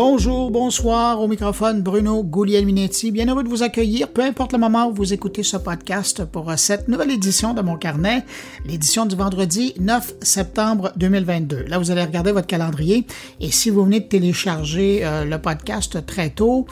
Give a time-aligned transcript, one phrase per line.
[0.00, 3.10] Bonjour, bonsoir, au microphone Bruno Guglielminetti.
[3.10, 6.56] Bien heureux de vous accueillir, peu importe le moment où vous écoutez ce podcast pour
[6.56, 8.24] cette nouvelle édition de mon carnet,
[8.64, 11.64] l'édition du vendredi 9 septembre 2022.
[11.64, 13.08] Là, vous allez regarder votre calendrier
[13.40, 16.68] et si vous venez de télécharger euh, le podcast très tôt,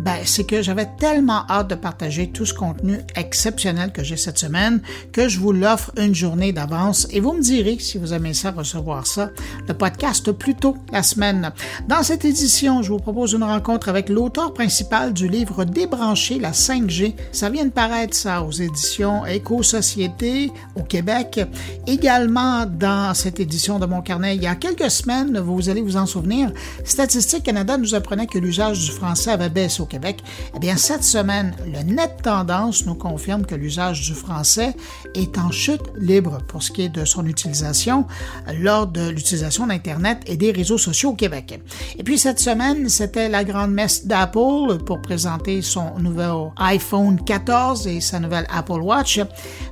[0.00, 4.38] ben, c'est que j'avais tellement hâte de partager tout ce contenu exceptionnel que j'ai cette
[4.38, 4.80] semaine
[5.12, 8.50] que je vous l'offre une journée d'avance et vous me direz si vous aimez ça
[8.50, 9.30] recevoir ça,
[9.66, 11.52] le podcast plus tôt la semaine.
[11.88, 16.52] Dans cette édition, je vous propose une rencontre avec l'auteur principal du livre Débrancher la
[16.52, 17.14] 5G.
[17.32, 21.40] Ça vient de paraître ça aux éditions Éco-Société au Québec.
[21.86, 25.96] Également dans cette édition de mon carnet, il y a quelques semaines, vous allez vous
[25.96, 26.52] en souvenir,
[26.84, 30.22] Statistique Canada nous apprenait que l'usage du français avait baissé au Québec.
[30.54, 34.74] Eh bien, cette semaine, le Net Tendance nous confirme que l'usage du français
[35.14, 38.06] est en chute libre pour ce qui est de son utilisation
[38.60, 41.60] lors de l'utilisation d'Internet et des réseaux sociaux au Québec.
[41.98, 47.86] Et puis, cette semaine, c'était la grande messe d'Apple pour présenter son nouvel iPhone 14
[47.86, 49.20] et sa nouvelle Apple Watch.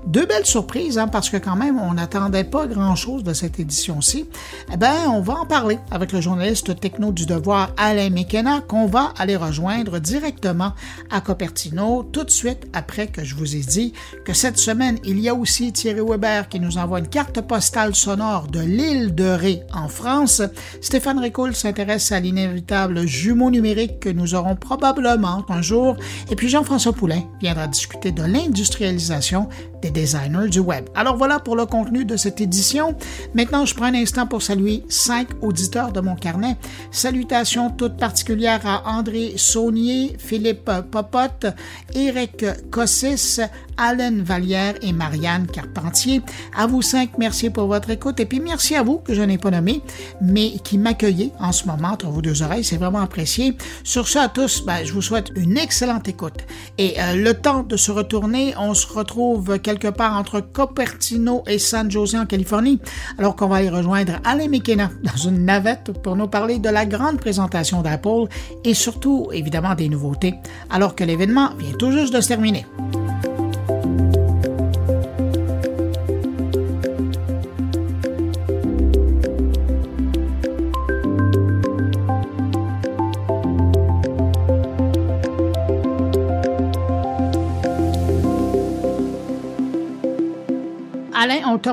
[0.07, 4.27] Deux belles surprises, hein, parce que quand même, on n'attendait pas grand-chose de cette édition-ci.
[4.73, 8.87] Eh bien, on va en parler avec le journaliste techno du devoir Alain McKenna, qu'on
[8.87, 10.73] va aller rejoindre directement
[11.11, 13.93] à Copertino tout de suite après que je vous ai dit
[14.25, 17.95] que cette semaine, il y a aussi Thierry Weber qui nous envoie une carte postale
[17.95, 20.43] sonore de l'île de Ré en France.
[20.81, 25.97] Stéphane Ricoul s'intéresse à l'inévitable jumeau numérique que nous aurons probablement un jour.
[26.31, 29.49] Et puis Jean-François Poulain viendra discuter de l'industrialisation
[29.83, 30.89] des designers du web.
[30.95, 32.95] Alors voilà pour le contenu de cette édition.
[33.35, 36.57] Maintenant, je prends un instant pour saluer cinq auditeurs de mon carnet.
[36.91, 41.47] Salutations toutes particulières à André Saunier, Philippe Popote,
[41.95, 43.41] Éric Cossis,
[43.77, 46.23] Alain Vallière et Marianne Carpentier.
[46.57, 48.21] À vous cinq, merci pour votre écoute.
[48.21, 49.83] Et puis merci à vous, que je n'ai pas nommé,
[50.21, 52.65] mais qui m'accueillez en ce moment entre vos deux oreilles.
[52.65, 53.57] C'est vraiment apprécié.
[53.85, 56.45] Sur ce, à tous, ben, je vous souhaite une excellente écoute.
[56.79, 61.59] Et euh, le temps de se retourner, on se retrouve quelque part entre Cupertino et
[61.59, 62.81] San Jose en Californie,
[63.19, 66.87] alors qu'on va aller rejoindre Alain McKenna dans une navette pour nous parler de la
[66.87, 68.27] grande présentation d'Apple
[68.65, 70.35] et surtout, évidemment, des nouveautés,
[70.71, 72.67] alors que l'événement vient tout juste de se terminer.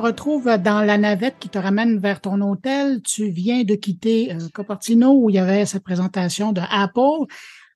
[0.03, 3.01] Alain, on te retrouve dans la navette qui te ramène vers ton hôtel.
[3.03, 7.31] Tu viens de quitter euh, Cupertino où il y avait cette présentation de Apple.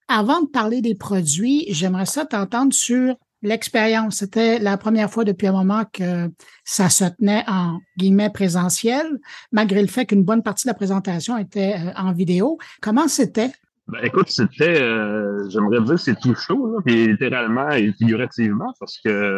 [0.08, 4.18] Avant de parler des produits, j'aimerais ça t'entendre sur l'expérience.
[4.18, 6.32] C'était la première fois depuis un moment que
[6.64, 9.06] ça se tenait en guillemets présentiel,
[9.52, 12.58] malgré le fait qu'une bonne partie de la présentation était euh, en vidéo.
[12.82, 13.52] Comment c'était
[13.88, 19.00] ben, écoute, c'était, euh, j'aimerais dire, c'est tout chaud, là, puis littéralement et figurativement, parce
[19.00, 19.38] que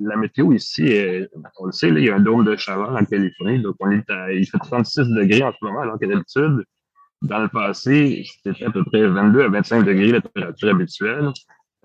[0.00, 2.90] la météo ici, est, on le sait, là, il y a un dôme de chaleur
[2.90, 6.06] en Californie, donc on est à, il fait 36 degrés en ce moment, alors que
[6.06, 6.64] d'habitude,
[7.22, 11.30] dans le passé, c'était à peu près 22 à 25 degrés la température habituelle.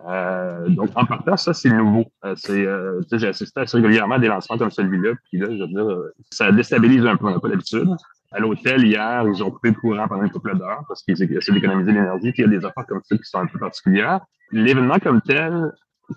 [0.08, 2.06] Euh, donc, en partant, ça, c'est nouveau.
[2.26, 5.62] Euh, c'est, euh, j'ai assisté assez régulièrement à des lancements comme celui-là, puis là, je
[5.62, 7.88] veux dire, ça déstabilise un peu, on n'a pas d'habitude
[8.32, 11.52] à l'hôtel hier, ils ont coupé le courant pendant une couple d'heures parce qu'ils essaient
[11.52, 12.32] d'économiser l'énergie.
[12.32, 14.22] Puis il y a des affaires comme ça qui sont un peu particulières.
[14.52, 15.72] L'événement comme tel,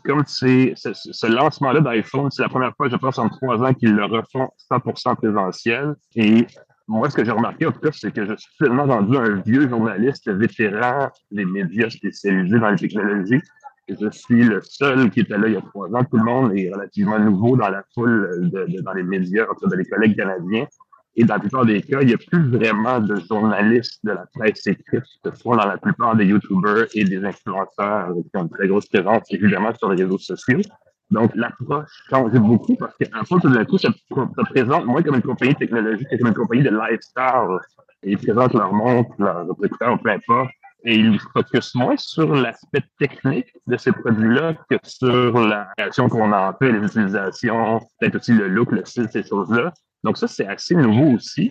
[0.05, 3.95] comme c'est ce, lancement-là d'iPhone, c'est la première fois, je pense, en trois ans qu'ils
[3.95, 5.95] le refont 100% présentiel.
[6.15, 6.47] Et
[6.89, 9.41] moi, ce que j'ai remarqué, en tout cas, c'est que je suis tellement rendu un
[9.41, 13.41] vieux journaliste vétéran des médias spécialisés dans les technologies.
[13.89, 16.05] Je suis le seul qui était là il y a trois ans.
[16.05, 19.85] Tout le monde est relativement nouveau dans la foule dans les médias, entre de les
[19.85, 20.67] collègues canadiens.
[21.15, 24.25] Et dans la plupart des cas, il n'y a plus vraiment de journalistes de la
[24.35, 28.67] presse écrite ce sont dans la plupart des YouTubers et des influenceurs avec une très
[28.67, 30.61] grosse présence, évidemment, sur les réseaux sociaux.
[31.11, 33.91] Donc, l'approche change beaucoup parce qu'en fait, tout d'un coup, ça,
[34.51, 37.59] présente moins comme une compagnie technologique que comme une compagnie de lifestyle.
[38.03, 40.51] Ils présentent leur montre, leur écouteurs, peu importe.
[40.85, 46.33] Et ils focusent moins sur l'aspect technique de ces produits-là que sur la réaction qu'on
[46.33, 49.73] en fait, les utilisations, peut-être aussi le look, le style, ces choses-là.
[50.05, 51.51] Donc, ça, c'est assez nouveau aussi.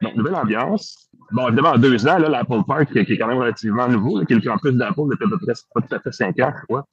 [0.00, 1.08] Donc, nouvelle ambiance.
[1.30, 4.32] Bon, évidemment, en deux ans, là, l'Apple Park, qui est quand même relativement nouveau, qui
[4.32, 6.66] est le campus d'Apple depuis à peu près pas tout à fait cinq ans, je
[6.66, 6.86] crois,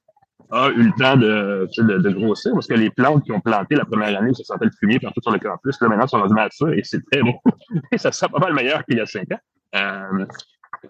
[0.51, 3.75] a eu le temps de, de, de, grossir parce que les plantes qui ont planté
[3.75, 5.79] la première année, ça sentait le fumier partout sur le campus.
[5.81, 7.35] Là, maintenant, sont rendues matures et c'est très bon.
[7.91, 9.39] et ça sent pas mal meilleur qu'il y a cinq ans.
[9.75, 10.25] Euh,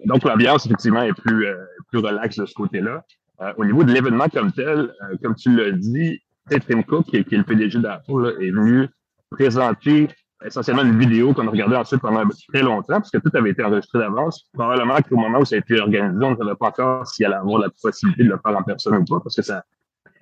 [0.06, 1.56] donc, l'ambiance, effectivement, est plus, euh,
[1.90, 3.04] plus relaxe de ce côté-là.
[3.42, 6.20] Euh, au niveau de l'événement comme tel, euh, comme tu l'as dit,
[6.50, 8.88] Tim Cook, qui, qui est le PDG d'Apple, est venu
[9.32, 10.08] présenter
[10.46, 12.24] essentiellement une vidéo qu'on a regardée ensuite pendant
[12.54, 14.46] très longtemps, parce que tout avait été enregistré d'avance.
[14.54, 17.36] Probablement qu'au moment où ça a été organisé, on ne savait pas encore s'il allait
[17.36, 19.64] avoir la possibilité de le faire en personne ou pas, parce que ça,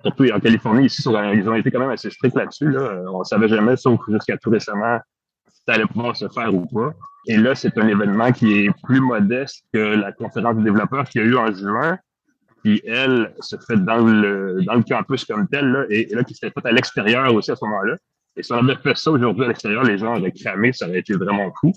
[0.02, 2.70] surtout en Californie, ici, ils ont été quand même assez stricts là-dessus.
[2.70, 3.02] Là.
[3.12, 4.98] On ne savait jamais, sauf jusqu'à tout récemment,
[5.48, 6.92] si ça allait pouvoir se faire ou pas.
[7.26, 11.22] Et là, c'est un événement qui est plus modeste que la conférence des développeurs qu'il
[11.22, 11.98] y a eu en juin,
[12.64, 16.34] qui, elle, se fait dans le, dans le campus comme tel, là, et, là, qui
[16.34, 17.96] s'était fait à l'extérieur aussi à ce moment-là.
[18.38, 21.00] Et si on avait fait ça aujourd'hui à l'extérieur, les gens auraient cramé, ça aurait
[21.00, 21.72] été vraiment fou.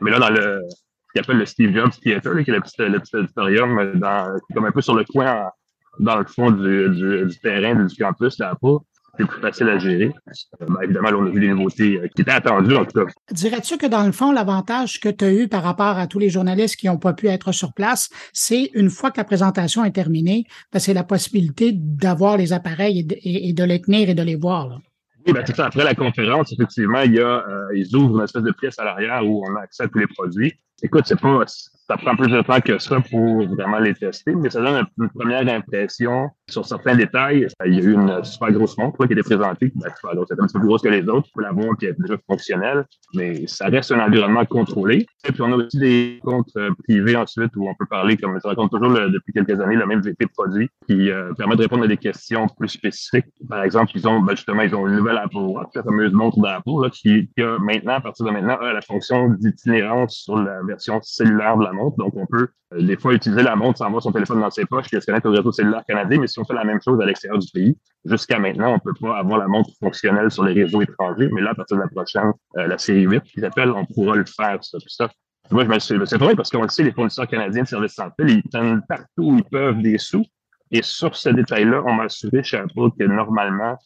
[0.00, 2.60] Mais là, dans le, ce qu'ils appelle le Steve Jobs Theater, là, qui est le
[2.60, 5.50] petit, le petit auditorium, dans, comme un peu sur le coin,
[5.98, 8.78] dans le fond du, du, terrain du campus, là-bas,
[9.18, 10.12] c'est plus facile à gérer.
[10.60, 13.12] Euh, ben, évidemment, on a vu des nouveautés euh, qui étaient attendues, en tout cas.
[13.30, 16.30] Dirais-tu que dans le fond, l'avantage que tu as eu par rapport à tous les
[16.30, 19.92] journalistes qui n'ont pas pu être sur place, c'est une fois que la présentation est
[19.92, 24.36] terminée, ben, c'est la possibilité d'avoir les appareils et de, les tenir et de les
[24.36, 24.68] voir.
[24.68, 24.78] Là?
[25.26, 25.66] Oui, ben, c'est ça.
[25.66, 28.84] Après la conférence, effectivement, il y a, euh, ils ouvrent une espèce de pièce à
[28.84, 30.52] l'arrière où on a accès à tous les produits.
[30.84, 34.50] Écoute, c'est pas, ça prend plus de temps que ça pour vraiment les tester, mais
[34.50, 37.46] ça donne une première impression sur certains détails.
[37.64, 39.72] Il y a eu une super grosse montre qui était présentée.
[39.74, 41.28] Ben, c'est un petit peu plus grosse que les autres.
[41.32, 42.84] pour la montre qui est déjà fonctionnelle,
[43.14, 45.06] mais ça reste un environnement contrôlé.
[45.26, 48.38] Et puis, on a aussi des comptes euh, privés ensuite où on peut parler, comme
[48.42, 51.84] je raconte toujours depuis quelques années, le même VP produit qui euh, permet de répondre
[51.84, 53.26] à des questions plus spécifiques.
[53.48, 56.40] Par exemple, ils ont, ben, justement, ils ont une nouvelle Apple Watch, la fameuse montre
[56.40, 61.56] d'Apple, qui, qui a maintenant, à partir de maintenant, la fonction d'itinérance sur la cellulaire
[61.56, 61.96] de la montre.
[61.96, 64.64] Donc, on peut euh, des fois utiliser la montre sans avoir son téléphone dans ses
[64.64, 66.20] poches et se connecter au réseau cellulaire canadien.
[66.20, 68.94] Mais si on fait la même chose à l'extérieur du pays, jusqu'à maintenant, on peut
[69.00, 71.28] pas avoir la montre fonctionnelle sur les réseaux étrangers.
[71.32, 74.16] Mais là, à partir de la prochaine, euh, la série 8 qui s'appelle, on pourra
[74.16, 74.78] le faire, ça.
[74.86, 75.08] ça
[75.50, 77.94] moi, je me suis, c'est vrai parce qu'on le sait, les fournisseurs canadiens de services
[77.94, 80.24] santé, ils prennent partout où ils peuvent des sous.
[80.70, 83.76] Et sur ce détail-là, on m'a assuré chez Apple que normalement,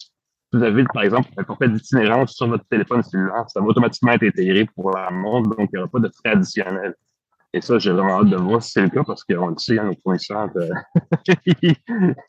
[0.53, 4.25] vous avez, par exemple, un forfait d'itinérance sur votre téléphone cellulaire, ça va automatiquement être
[4.25, 6.95] intégré pour la montre, donc il n'y aura pas de frais additionnels.
[7.55, 9.79] Et ça, j'ai vraiment hâte de voir si c'est le cas parce qu'on le sait,
[9.79, 10.69] hein, nos fournisseurs, euh,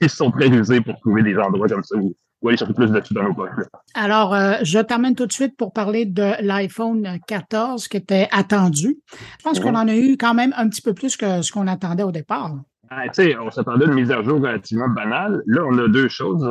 [0.02, 2.16] ils sont très usés pour trouver des endroits comme ça où,
[2.48, 3.50] aller chercher plus de tout dans nos poches.
[3.96, 8.98] Alors, euh, je t'amène tout de suite pour parler de l'iPhone 14 qui était attendu.
[9.40, 11.68] Je pense qu'on en a eu quand même un petit peu plus que ce qu'on
[11.68, 12.56] attendait au départ.
[12.90, 13.04] Ah,
[13.42, 15.44] on s'attendait à une mise à jour relativement banale.
[15.48, 16.50] Là, on a deux choses.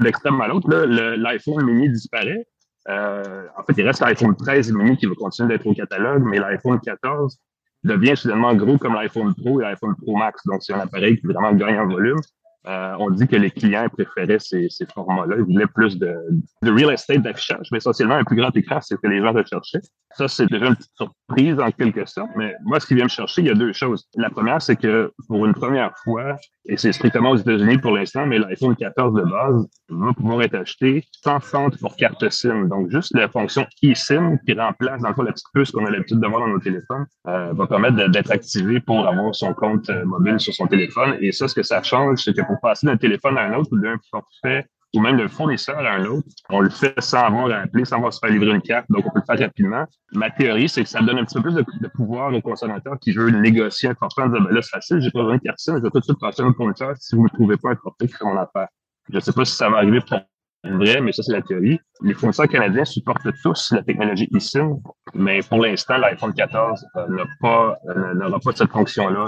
[0.00, 2.46] L'extrême à l'autre, l'iPhone mini disparaît.
[2.88, 6.38] Euh, en fait, il reste l'iPhone 13 mini qui va continuer d'être au catalogue, mais
[6.38, 7.38] l'iPhone 14
[7.82, 10.42] devient soudainement gros comme l'iPhone Pro et l'iPhone Pro Max.
[10.46, 12.20] Donc, c'est un appareil qui vraiment gagne en volume.
[12.66, 15.36] Euh, on dit que les clients préféraient ces, formats-là.
[15.38, 16.14] Ils voulaient plus de,
[16.62, 19.32] de real estate d'affichage, mais essentiellement un plus grand écran, c'est ce que les gens
[19.32, 19.82] recherchaient.
[20.16, 23.08] Ça, c'est déjà une petite surprise en quelque sorte, mais moi, ce qui vient me
[23.08, 24.08] chercher, il y a deux choses.
[24.16, 28.26] La première, c'est que pour une première fois, et c'est strictement aux États-Unis pour l'instant,
[28.26, 32.68] mais l'iPhone 14 de base va pouvoir être acheté sans centre pour carte SIM.
[32.68, 35.90] Donc, juste la fonction eSIM qui remplace, dans le fond, la petite puce qu'on a
[35.90, 40.04] l'habitude d'avoir dans nos téléphones, euh, va permettre d'être activé pour avoir son compte euh,
[40.04, 41.16] mobile sur son téléphone.
[41.20, 43.70] Et ça, ce que ça change, c'est que pour passer d'un téléphone à un autre
[43.72, 47.50] ou d'un forfait ou même d'un fournisseur à un autre, on le fait sans avoir
[47.50, 49.46] à appeler, sans avoir à se faire livrer une carte, donc on peut le faire
[49.46, 49.84] rapidement.
[50.12, 53.12] Ma théorie, c'est que ça donne un petit peu plus de, pouvoir au consommateur qui
[53.12, 55.58] veut négocier un forfait en disant, ben là, c'est facile, j'ai pas besoin de carte
[55.58, 57.70] SIM, je vais tout de suite passer à un fournisseur si vous ne trouvez pas
[57.70, 58.68] un forfait qui mon affaire.
[59.10, 60.20] Je ne sais pas si ça va arriver pour
[60.64, 61.78] vrai, mais ça, c'est la théorie.
[62.02, 64.76] Les fournisseurs canadiens supportent tous la technologie eSIM,
[65.14, 69.26] mais pour l'instant, l'iPhone 14 euh, pas, euh, n'aura pas cette fonction-là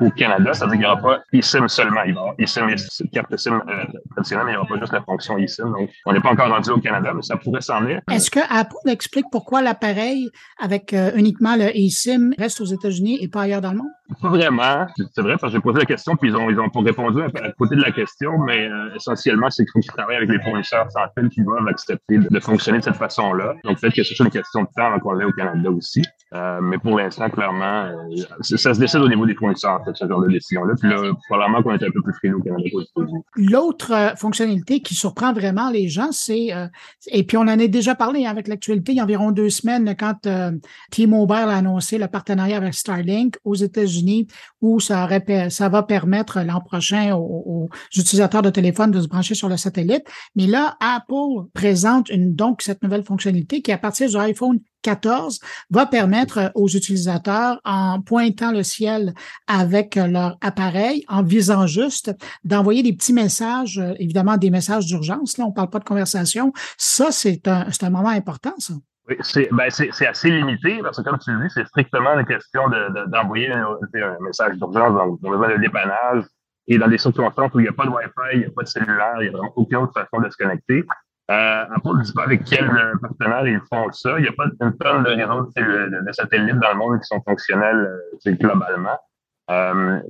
[0.00, 2.02] au Canada, ça veut dire qu'il n'y aura pas eSIM seulement.
[2.04, 4.78] Il va y avoir eSIM et carte SIM euh, traditionnelle, mais il n'y aura pas
[4.78, 5.70] juste la fonction eSIM.
[5.70, 8.00] Donc, on n'est pas encore rendu au Canada, mais ça pourrait s'en venir.
[8.10, 10.28] Est-ce que Apple explique pourquoi l'appareil
[10.60, 13.97] avec euh, uniquement le eSIM reste aux États-Unis et pas ailleurs dans le monde?
[14.22, 14.86] Pas vraiment.
[14.96, 17.22] C'est vrai, parce que j'ai posé la question, puis ils ont, ils ont pas répondu
[17.22, 20.40] à, côté de la question, mais euh, essentiellement, c'est qu'il faut qu'ils travaillent avec les
[20.40, 23.54] fournisseurs sans qui doivent accepter de, fonctionner de cette façon-là.
[23.64, 26.02] Donc, peut-être que c'est une question de temps avant qu'on l'ait au Canada aussi.
[26.34, 30.20] Euh, mais pour l'instant, clairement, euh, ça se décide au niveau des fournisseurs, ce genre
[30.20, 30.74] de décision-là.
[30.78, 32.64] Puis là, probablement qu'on est un peu plus frileux au Canada
[33.36, 36.48] L'autre euh, fonctionnalité qui surprend vraiment les gens, c'est,
[37.06, 39.94] et puis on en a déjà parlé avec l'actualité il y a environ deux semaines
[39.98, 40.28] quand
[40.90, 43.97] T-Mobile a annoncé le partenariat avec Starlink aux États-Unis,
[44.60, 45.08] où ça,
[45.68, 50.04] va permettre l'an prochain aux, utilisateurs de téléphone de se brancher sur le satellite.
[50.36, 55.40] Mais là, Apple présente donc cette nouvelle fonctionnalité qui, à partir du iPhone 14
[55.70, 59.12] va permettre aux utilisateurs, en pointant le ciel
[59.46, 62.14] avec leur appareil, en visant juste,
[62.44, 65.36] d'envoyer des petits messages, évidemment des messages d'urgence.
[65.36, 66.52] Là, on parle pas de conversation.
[66.76, 68.74] Ça, c'est un, un moment important, ça.
[69.08, 72.68] Oui, c'est ben assez limité parce que, comme tu le dis, c'est strictement une question
[73.06, 76.24] d'envoyer de, un, message d'urgence dans, dans besoin de dépannage
[76.66, 78.62] et dans des circonstances où il n'y a pas de Wi-Fi, il n'y a pas
[78.62, 80.84] de cellulaire, il n'y a vraiment aucune autre façon de se connecter.
[81.30, 84.18] Euh, Apple ne dit pas avec quel partenaire ils font ça.
[84.18, 87.06] Il n'y a pas une tonne de réseaux de, de, satellites dans le monde qui
[87.06, 87.88] sont fonctionnels
[88.26, 88.98] globalement.
[89.50, 90.00] Euh,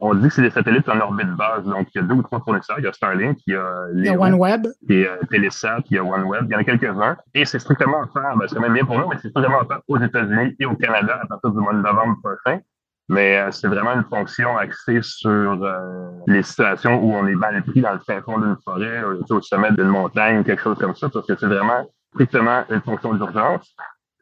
[0.00, 1.64] on dit que c'est des satellites en orbite basse.
[1.64, 2.78] Donc, il y a deux ou trois fournisseurs.
[2.78, 5.82] Il y a Starlink, il y a, il y a OneWeb, il y a Telesat,
[5.90, 6.46] il y a OneWeb.
[6.48, 7.16] Il y en a quelques-uns.
[7.34, 9.98] Et c'est strictement offert, ben, c'est même bien pour nous, mais c'est strictement offert aux
[9.98, 12.60] États-Unis et au Canada à partir du mois de novembre prochain.
[13.08, 17.62] Mais euh, c'est vraiment une fonction axée sur euh, les situations où on est mal
[17.62, 20.94] pris dans le fin fond d'une forêt, euh, au sommet d'une montagne, quelque chose comme
[20.94, 21.84] ça, parce que c'est vraiment
[22.14, 23.74] strictement une fonction d'urgence.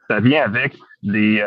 [0.09, 1.41] Ça vient avec des,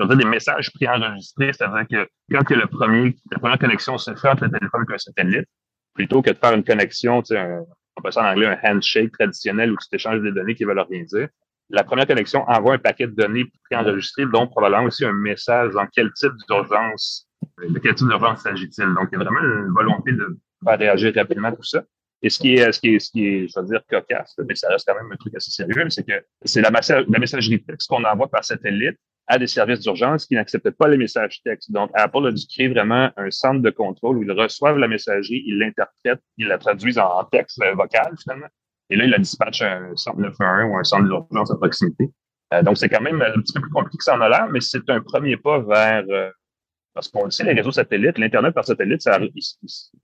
[0.00, 4.28] dire, des messages préenregistrés, c'est-à-dire que quand que le premier, la première connexion se fait
[4.28, 5.48] entre le téléphone et un satellite,
[5.94, 7.58] plutôt que de faire une connexion, tu sais,
[7.96, 10.80] on peut ça en anglais un handshake traditionnel où tu t'échanges des données qui veulent
[10.80, 11.28] rien dire.
[11.70, 15.86] La première connexion envoie un paquet de données préenregistrées, dont probablement aussi un message dans
[15.86, 18.94] quel type d'urgence, de quel type d'urgence s'agit-il.
[18.94, 21.82] Donc, il y a vraiment une volonté de faire réagir rapidement tout ça.
[22.20, 24.54] Et ce qui est, ce qui est, ce qui est, je veux dire, cocasse, mais
[24.54, 27.88] ça reste quand même un truc assez sérieux, c'est que c'est la, la messagerie texte
[27.88, 31.72] qu'on envoie par satellite à des services d'urgence qui n'acceptent pas les messages textes.
[31.72, 35.42] Donc, Apple a dû créer vraiment un centre de contrôle où ils reçoivent la messagerie,
[35.46, 38.48] ils l'interprètent, ils la traduisent en texte euh, vocal, finalement.
[38.90, 42.10] Et là, ils la dispatchent à un centre 911 ou un centre d'urgence à proximité.
[42.52, 44.48] Euh, donc, c'est quand même un petit peu plus compliqué que ça en a l'air,
[44.50, 46.04] mais c'est un premier pas vers...
[46.10, 46.30] Euh,
[46.92, 49.30] parce qu'on le sait, les réseaux satellites, l'Internet par satellite, ça, il,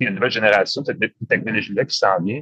[0.01, 2.41] y a une nouvelle génération de cette technologie-là qui s'en vient.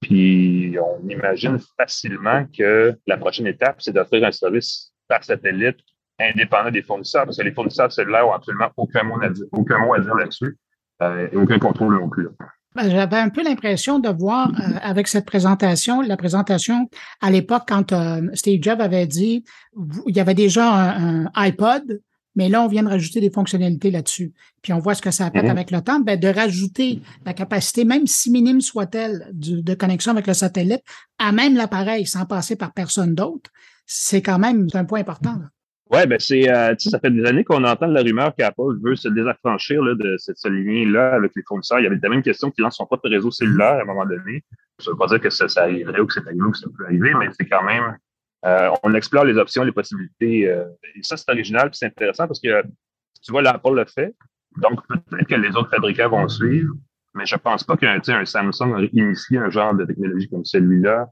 [0.00, 5.78] Puis, on imagine facilement que la prochaine étape, c'est d'offrir un service par satellite
[6.18, 9.78] indépendant des fournisseurs, parce que les fournisseurs cellulaires ont absolument aucun mot à dire, aucun
[9.78, 10.56] mot à dire là-dessus
[11.02, 12.28] euh, et aucun contrôle non plus.
[12.74, 16.88] Ben, j'avais un peu l'impression de voir euh, avec cette présentation, la présentation
[17.20, 19.44] à l'époque quand euh, Steve Jobs avait dit
[20.06, 22.00] il y avait déjà un, iPod,
[22.34, 24.32] mais là on vient de rajouter des fonctionnalités là-dessus.
[24.60, 25.50] Puis on voit ce que ça a fait mm-hmm.
[25.50, 30.26] avec le temps, ben, de rajouter la capacité, même si minime soit-elle, de connexion avec
[30.26, 30.82] le satellite
[31.18, 33.50] à même l'appareil sans passer par personne d'autre,
[33.86, 35.34] c'est quand même un point important.
[35.34, 35.46] Là.
[35.94, 39.08] Ouais, ben c'est, euh, ça fait des années qu'on entend la rumeur qu'Apple veut se
[39.08, 41.78] désaffranchir là, de cette, ce lien-là avec les fournisseurs.
[41.78, 44.04] Il y avait la même question qui lance son propre réseau cellulaire à un moment
[44.04, 44.42] donné.
[44.80, 46.58] Ça ne veut pas dire que ça, ça arriverait ou que c'est arrivé ou que
[46.58, 47.96] ça peut arriver, mais c'est quand même,
[48.44, 50.50] euh, on explore les options, les possibilités.
[50.50, 50.64] Euh,
[50.96, 52.62] et ça, c'est original puis c'est intéressant parce que
[53.22, 54.16] tu vois, l'Apple le fait.
[54.56, 56.74] Donc, peut-être que les autres fabricants vont suivre,
[57.14, 61.06] mais je pense pas qu'un un Samsung aurait initié un genre de technologie comme celui-là,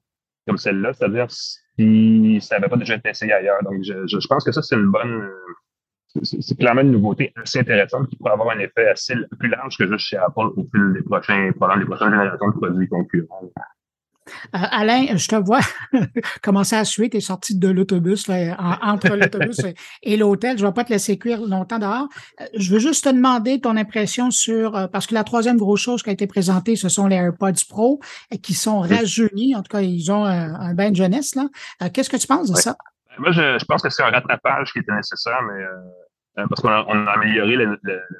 [0.46, 0.92] comme celle-là.
[0.92, 1.28] C'est-à-dire,
[1.76, 3.62] puis ça n'avait pas déjà été essayé ailleurs.
[3.62, 5.28] Donc, je, je, pense que ça, c'est une bonne.
[6.22, 9.86] C'est clairement une nouveauté assez intéressante qui pourrait avoir un effet assez plus large que
[9.86, 13.50] juste chez Apple au fil des prochains, pendant les prochaines générations de produits concurrents.
[14.54, 15.60] Euh, Alain, je te vois
[16.42, 17.10] commencer à suer.
[17.10, 19.60] Tu es sorti de l'autobus, entre l'autobus
[20.02, 20.58] et, l'hôtel.
[20.58, 22.08] Je ne vais pas te laisser cuire longtemps dehors.
[22.40, 25.80] Euh, je veux juste te demander ton impression sur, euh, parce que la troisième grosse
[25.80, 28.00] chose qui a été présentée, ce sont les AirPods Pro
[28.42, 29.54] qui sont rajeunis.
[29.56, 31.34] En tout cas, ils ont un, bain de jeunesse.
[31.34, 31.48] là.
[31.90, 32.76] Qu'est-ce que tu penses de ça?
[33.18, 35.62] Moi, je, pense que c'est un rattrapage qui était nécessaire, mais
[36.38, 37.56] euh, parce qu'on a, on a, amélioré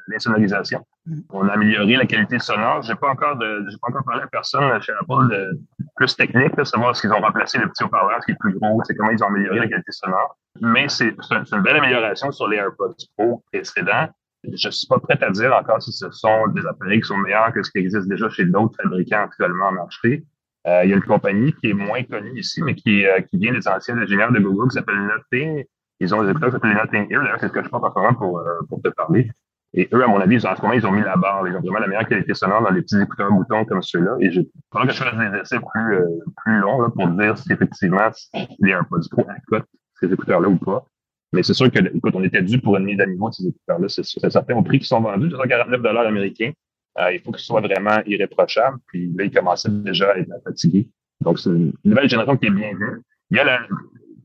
[0.09, 0.85] l'insonorisation.
[1.07, 1.21] Mm.
[1.31, 2.83] On a amélioré la qualité sonore.
[2.83, 5.61] J'ai pas encore de, j'ai pas encore parlé à personne chez Apple de
[5.97, 8.83] plus technique, de savoir s'ils ont remplacé le petit haut-parleur, ce qui est plus gros,
[8.85, 10.37] c'est comment ils ont amélioré la qualité sonore.
[10.61, 14.09] Mais c'est, c'est une belle amélioration sur les AirPods Pro précédents.
[14.45, 17.53] Je suis pas prêt à dire encore si ce sont des appareils qui sont meilleurs
[17.53, 20.25] que ce qui existe déjà chez d'autres fabricants actuellement en marché.
[20.67, 23.39] Euh, il y a une compagnie qui est moins connue ici, mais qui, euh, qui
[23.39, 25.65] vient des anciens ingénieurs de Google qui s'appelle Nothing,
[26.03, 27.09] ils ont des écouteurs qui s'appellent Nothing.
[27.09, 29.31] D'ailleurs, c'est ce que je pense en ce moment pour, euh, pour te parler.
[29.75, 31.47] Et eux, à mon avis, en ce moment, ils ont mis la barre.
[31.49, 34.17] Ils ont vraiment la meilleure qualité sonore dans les petits écouteurs boutons comme ceux-là.
[34.21, 36.07] Et j'ai, pendant que je fasse des essais plus, euh,
[36.45, 38.11] plus longs, là, pour dire si effectivement
[38.59, 39.69] les AirPods Pro accotent
[39.99, 40.85] ces écouteurs-là ou pas.
[41.33, 43.47] Mais c'est sûr que, écoute, on était dû pour une mise à niveau de ces
[43.47, 43.89] écouteurs-là.
[43.89, 46.53] C'est, c'est certain au prix qui sont vendus, 249 dollars américains.
[46.99, 48.79] Euh, il faut qu'ils soient vraiment irréprochables.
[48.89, 50.91] Puis là, ils commençaient déjà à être fatigués.
[51.23, 53.01] Donc, c'est une nouvelle génération qui est bien vue.
[53.31, 53.61] Il y a la,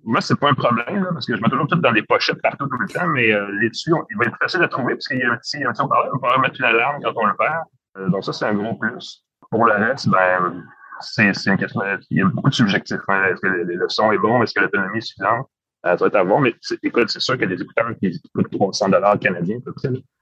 [0.07, 2.65] moi, c'est pas un problème, parce que je mets toujours tout dans des pochettes partout
[2.67, 5.19] tout le temps, mais euh, les dessus, il va être facile à trouver parce qu'il
[5.19, 7.63] y a un petit, un petit on peut mettre une alarme quand on le perd.
[7.97, 9.25] Euh, donc ça, c'est un gros plus.
[9.51, 10.63] Pour le reste, ben,
[11.01, 13.01] c'est, une question, il y a beaucoup de subjectifs.
[13.09, 13.25] Hein.
[13.25, 14.41] Est-ce que le, son est bon?
[14.41, 15.49] Est-ce que l'autonomie est suffisante?
[15.85, 18.49] Euh, ça va être à voir, mais écoute, c'est sûr que des écouteurs qui coûtent
[18.49, 19.57] 300 dollars canadiens,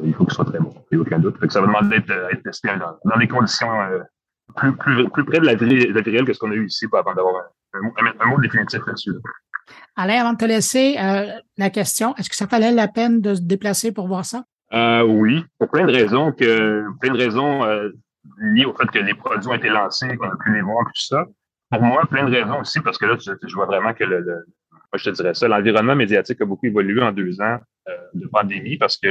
[0.03, 0.73] il faut qu'ils soient très bons.
[0.91, 1.37] Il n'y a aucun doute.
[1.51, 3.69] Ça va demander d'être, testé dans, des conditions
[4.55, 6.87] plus, plus, plus près de la vie, la vie que ce qu'on a eu ici
[6.91, 9.11] avant d'avoir un, mot définitif là-dessus.
[9.11, 9.19] Là.
[9.95, 13.35] Alain, avant de te laisser, euh, la question, est-ce que ça valait la peine de
[13.35, 14.43] se déplacer pour voir ça?
[14.73, 17.89] Euh, oui, pour plein de raisons que plein de raisons euh,
[18.39, 21.01] liées au fait que les produits ont été lancés, qu'on a pu les voir, tout
[21.01, 21.25] ça.
[21.71, 24.95] Pour moi, plein de raisons aussi, parce que là, je, vois vraiment que le, moi,
[24.95, 27.57] je te dirais ça, l'environnement médiatique a beaucoup évolué en deux ans
[28.13, 29.09] de pandémie parce que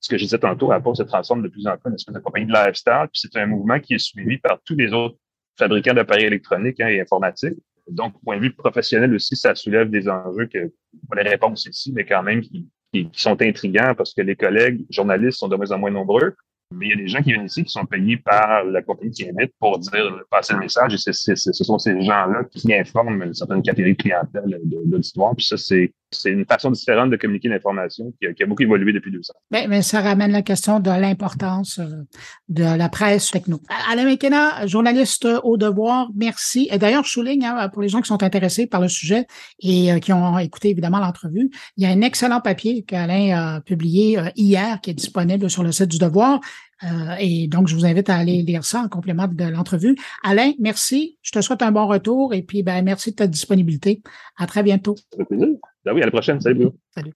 [0.00, 2.14] ce que je disais tantôt, Apple se transforme de plus en plus en une espèce
[2.14, 5.16] de compagnie de lifestyle, puis c'est un mouvement qui est suivi par tous les autres
[5.58, 7.58] fabricants d'appareils électroniques hein, et informatiques.
[7.88, 10.72] Donc, point de vue professionnel aussi, ça soulève des enjeux que,
[11.08, 14.84] pas les réponses ici, mais quand même qui, qui, sont intrigants parce que les collègues
[14.90, 16.34] journalistes sont de moins en moins nombreux.
[16.72, 19.10] Mais il y a des gens qui viennent ici qui sont payés par la compagnie
[19.10, 20.94] qui invite pour dire, passer le message.
[20.94, 25.34] Et ce sont ces gens-là qui informent une certaine catégorie de clientèle de, l'histoire.
[25.34, 25.92] Puis ça, c'est,
[26.24, 29.38] une façon différente de communiquer l'information qui a, beaucoup évolué depuis deux ans.
[29.50, 32.04] Bien, mais ça ramène la question de l'importance euh,
[32.48, 33.60] de la presse techno.
[33.90, 36.68] Alain McKenna, journaliste au devoir, merci.
[36.70, 39.26] Et d'ailleurs, je souligne, hein, pour les gens qui sont intéressés par le sujet
[39.60, 43.60] et euh, qui ont écouté évidemment l'entrevue, il y a un excellent papier qu'Alain a
[43.60, 46.40] publié euh, hier qui est disponible sur le site du devoir.
[46.84, 49.96] Euh, et donc, je vous invite à aller lire ça en complément de l'entrevue.
[50.22, 51.18] Alain, merci.
[51.22, 54.02] Je te souhaite un bon retour et puis ben, merci de ta disponibilité.
[54.36, 54.94] À très bientôt.
[55.84, 56.40] Ben oui, à la prochaine.
[56.40, 56.74] Salut, Bruno.
[56.94, 57.12] Salut.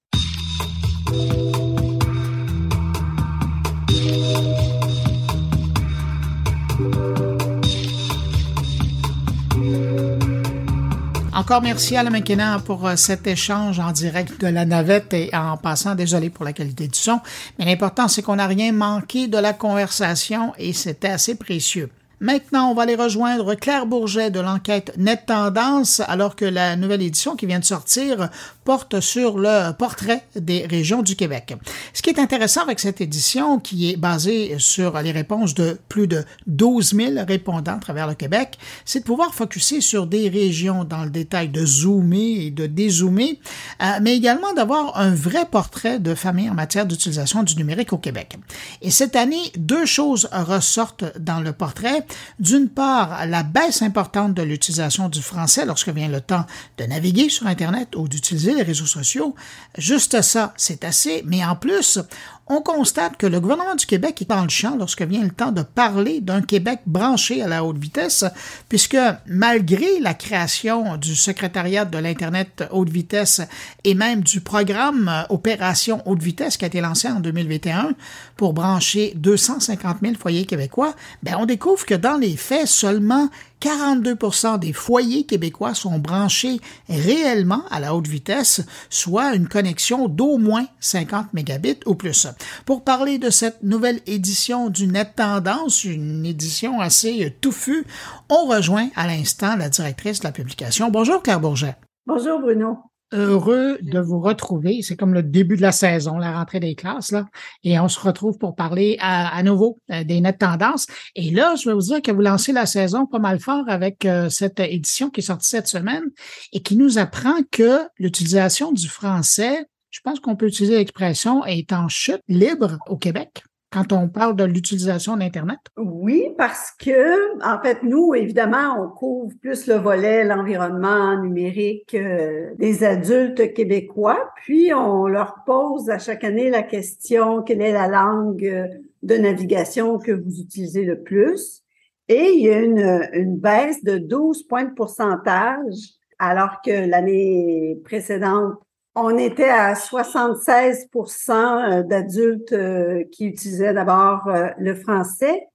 [11.45, 15.29] Encore merci à la McKenna pour euh, cet échange en direct de la navette et
[15.35, 17.21] en passant, désolé pour la qualité du son,
[17.59, 21.91] mais l'important c'est qu'on n'a rien manqué de la conversation et c'était assez précieux.
[22.25, 27.03] Maintenant, on va aller rejoindre Claire Bourget de l'enquête Net Tendance, alors que la nouvelle
[27.03, 28.31] édition qui vient de sortir
[28.65, 31.55] porte sur le portrait des régions du Québec.
[31.93, 36.07] Ce qui est intéressant avec cette édition, qui est basée sur les réponses de plus
[36.07, 40.85] de 12 000 répondants à travers le Québec, c'est de pouvoir focuser sur des régions
[40.85, 43.39] dans le détail, de zoomer et de dézoomer,
[43.83, 47.99] euh, mais également d'avoir un vrai portrait de famille en matière d'utilisation du numérique au
[47.99, 48.39] Québec.
[48.81, 52.07] Et cette année, deux choses ressortent dans le portrait.
[52.39, 56.47] D'une part, la baisse importante de l'utilisation du français lorsque vient le temps
[56.79, 59.35] de naviguer sur Internet ou d'utiliser les réseaux sociaux.
[59.79, 61.99] Juste ça, c'est assez, mais en plus,
[62.47, 65.53] on constate que le gouvernement du Québec est dans le champ lorsque vient le temps
[65.53, 68.25] de parler d'un Québec branché à la haute vitesse,
[68.69, 73.41] puisque malgré la création du secrétariat de l'Internet haute vitesse
[73.85, 77.95] et même du programme Opération haute vitesse qui a été lancé en 2021
[78.37, 84.59] pour brancher 250 000 foyers québécois, ben on découvre que dans les faits, seulement 42%
[84.59, 90.67] des foyers québécois sont branchés réellement à la haute vitesse, soit une connexion d'au moins
[90.81, 92.27] 50 mégabits ou plus.
[92.67, 97.87] Pour parler de cette nouvelle édition du Net Tendance, une édition assez touffue,
[98.29, 100.91] on rejoint à l'instant la directrice de la publication.
[100.91, 101.77] Bonjour Claire Bourget.
[102.07, 102.79] Bonjour Bruno
[103.15, 104.83] heureux de vous retrouver.
[104.83, 107.27] C'est comme le début de la saison, la rentrée des classes, là.
[107.63, 110.87] Et on se retrouve pour parler à, nouveau euh, des nettes tendances.
[111.15, 114.05] Et là, je vais vous dire que vous lancez la saison pas mal fort avec
[114.05, 116.05] euh, cette édition qui est sortie cette semaine
[116.53, 121.73] et qui nous apprend que l'utilisation du français, je pense qu'on peut utiliser l'expression, est
[121.73, 125.59] en chute libre au Québec quand on parle de l'utilisation d'Internet?
[125.77, 132.55] Oui, parce que, en fait, nous, évidemment, on couvre plus le volet, l'environnement numérique euh,
[132.57, 137.89] des adultes québécois, puis on leur pose à chaque année la question, quelle est la
[137.89, 138.69] langue euh,
[139.03, 141.63] de navigation que vous utilisez le plus?
[142.09, 145.75] Et il y a une, une baisse de 12 points de pourcentage,
[146.21, 148.55] alors que l'année précédente,
[148.95, 155.49] on était à 76% euh, d'adultes euh, qui utilisaient d'abord euh, le français.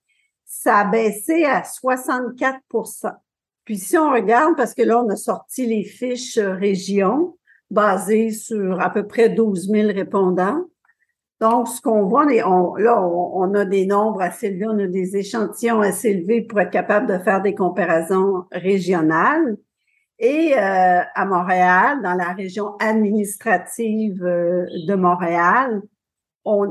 [0.46, 3.14] Ça a baissé à 64%
[3.64, 7.38] Puis si on regarde, parce que là, on a sorti les fiches régions
[7.72, 10.66] basées sur à peu près 12 000 répondants.
[11.40, 15.80] Donc, ce qu'on voit, là, on, a des nombres assez élevés, on a des échantillons
[15.80, 19.56] assez élevés pour être capable de faire des comparaisons régionales.
[20.20, 25.82] Et euh, à Montréal, dans la région administrative euh, de Montréal,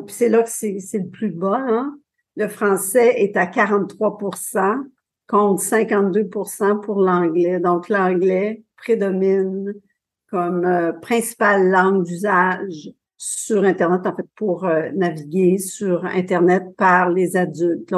[0.08, 1.64] c'est là que c'est le plus bas.
[1.66, 1.98] Hein?
[2.37, 4.84] Le français est à 43%
[5.26, 7.58] contre 52% pour l'anglais.
[7.58, 9.74] Donc, l'anglais prédomine
[10.30, 17.37] comme euh, principale langue d'usage sur Internet, en fait, pour naviguer sur Internet par les
[17.37, 17.92] adultes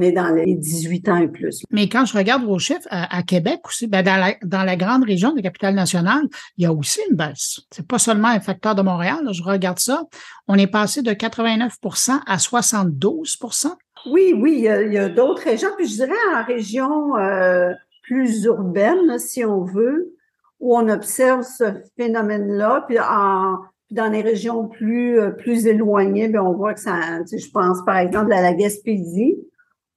[0.00, 1.62] est dans les 18 ans et plus.
[1.70, 5.04] Mais quand je regarde vos chiffres à, Québec aussi, ben dans, la, dans la grande
[5.04, 6.22] région de la capitale nationale,
[6.56, 7.60] il y a aussi une baisse.
[7.70, 9.26] C'est pas seulement un facteur de Montréal.
[9.32, 10.04] je regarde ça.
[10.46, 13.66] On est passé de 89% à 72%
[14.10, 15.70] Oui, oui, il y a, d'autres régions.
[15.76, 17.72] Puis je dirais en région euh,
[18.02, 20.14] plus urbaine, si on veut,
[20.60, 21.64] où on observe ce
[21.96, 22.84] phénomène-là.
[22.86, 23.58] Puis en
[23.90, 27.96] dans les régions plus euh, plus éloignées, bien, on voit que ça, je pense par
[27.96, 29.38] exemple à la Gaspésie,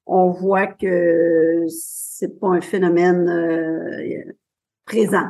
[0.06, 4.34] on voit que c'est pas un phénomène euh,
[4.86, 5.30] présent.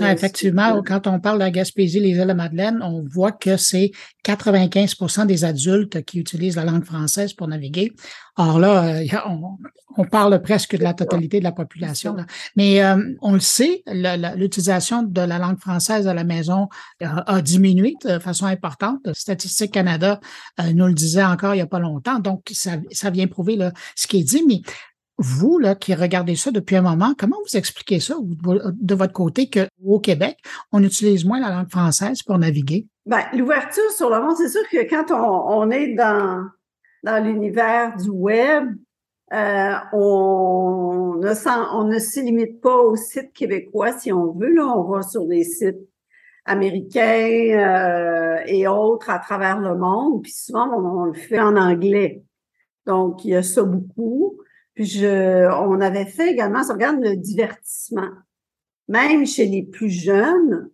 [0.00, 3.92] Effectivement, quand on parle de la Gaspésie, les îles de Madeleine, on voit que c'est
[4.24, 7.92] 95% des adultes qui utilisent la langue française pour naviguer.
[8.36, 9.04] Or là, euh,
[9.96, 12.16] on, parle presque de la totalité de la population.
[12.56, 16.68] Mais euh, on le sait, l'utilisation de la langue française à la maison
[17.00, 19.12] a, diminué de façon importante.
[19.12, 20.20] Statistique Canada
[20.60, 22.20] euh, nous le disait encore il n'y a pas longtemps.
[22.20, 24.44] Donc, ça, ça vient prouver là, ce qui est dit.
[24.46, 24.60] Mais
[25.18, 29.50] vous, là, qui regardez ça depuis un moment, comment vous expliquez ça de votre côté
[29.50, 30.38] qu'au Québec,
[30.72, 32.86] on utilise moins la langue française pour naviguer?
[33.04, 36.44] Ben, l'ouverture sur le monde, c'est sûr que quand on, est dans,
[37.02, 38.68] dans l'univers du web,
[39.32, 44.54] euh, on ne on ne se limite pas aux sites québécois si on veut.
[44.54, 45.80] Là, on va sur des sites
[46.44, 50.22] américains euh, et autres à travers le monde.
[50.22, 52.22] Puis souvent, on, on, le fait en anglais.
[52.86, 54.38] Donc, il y a ça beaucoup.
[54.78, 58.10] Puis je, on avait fait également, ça regarde le divertissement.
[58.86, 60.70] Même chez les plus jeunes,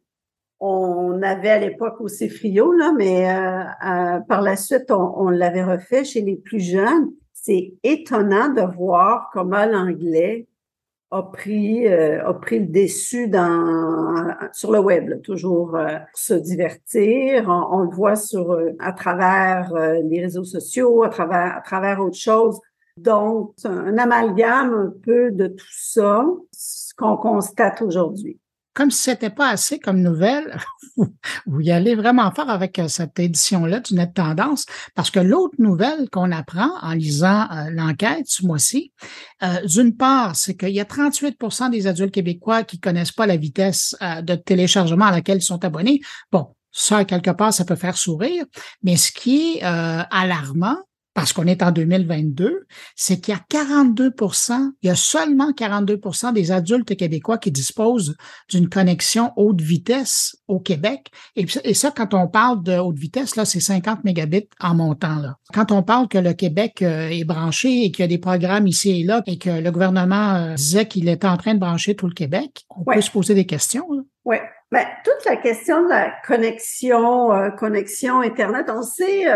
[0.61, 5.65] on avait à l'époque aussi Frio, là, mais euh, euh, par la suite, on, l'avait
[5.65, 7.13] refait chez les plus jeunes.
[7.33, 10.49] C'est étonnant de voir comment l'anglais
[11.11, 17.49] a pris euh, a pris le dessus dans sur le web toujours pour se divertir
[17.49, 22.59] on, le voit sur à travers les réseaux sociaux à travers à travers autre chose
[22.97, 28.39] donc, un amalgame un peu de tout ça, ce qu'on constate aujourd'hui.
[28.73, 30.59] Comme si c'était pas assez comme nouvelle,
[31.47, 35.55] vous y allez vraiment fort avec euh, cette édition-là du Net Tendance, parce que l'autre
[35.59, 38.93] nouvelle qu'on apprend en lisant euh, l'enquête ce mois-ci,
[39.45, 43.37] euh, d'une part, c'est qu'il y a 38% des adultes québécois qui connaissent pas la
[43.37, 46.01] vitesse de téléchargement à laquelle ils sont abonnés.
[46.33, 48.45] Bon, ça, quelque part, ça peut faire sourire,
[48.83, 50.79] mais ce qui est alarmant,
[51.15, 54.35] parce qu'on est en 2022, c'est qu'il y a 42%
[54.83, 58.17] il y a seulement 42% des adultes québécois qui disposent
[58.51, 61.11] d'une connexion haute vitesse au Québec.
[61.37, 65.17] Et, ça, quand on parle de haute vitesse, là, c'est 50 mégabits en montant.
[65.17, 65.37] Là.
[65.53, 68.67] Quand on parle que le Québec euh, est branché et qu'il y a des programmes
[68.67, 71.95] ici et là et que le gouvernement euh, disait qu'il était en train de brancher
[71.95, 73.87] tout le Québec, on peut se poser des questions.
[74.25, 74.37] Oui.
[74.71, 79.27] Ben, toute la question de la connexion, euh, connexion Internet, on sait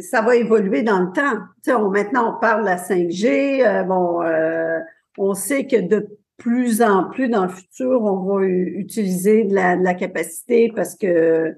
[0.00, 1.38] ça va évoluer dans le temps.
[1.62, 3.64] Sais, maintenant, on parle de la 5G.
[3.64, 4.80] Euh, bon, euh,
[5.18, 9.76] on sait que de plus en plus dans le futur, on va utiliser de la,
[9.76, 11.54] de la capacité parce que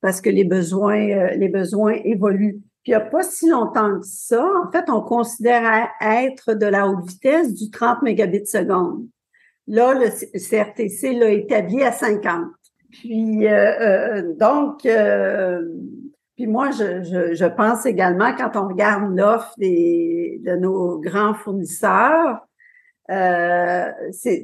[0.00, 2.60] parce que les besoins euh, les besoins évoluent.
[2.82, 6.66] Puis il n'y a pas si longtemps que ça, en fait, on considère être de
[6.66, 9.06] la haute vitesse du 30 mégabits seconde.
[9.66, 12.44] Là, le CRTC l'a établi à 50.
[12.90, 13.46] Puis
[14.38, 14.86] donc
[16.36, 22.40] puis moi, je, je, je, pense également, quand on regarde l'offre de nos grands fournisseurs,
[23.10, 23.90] euh,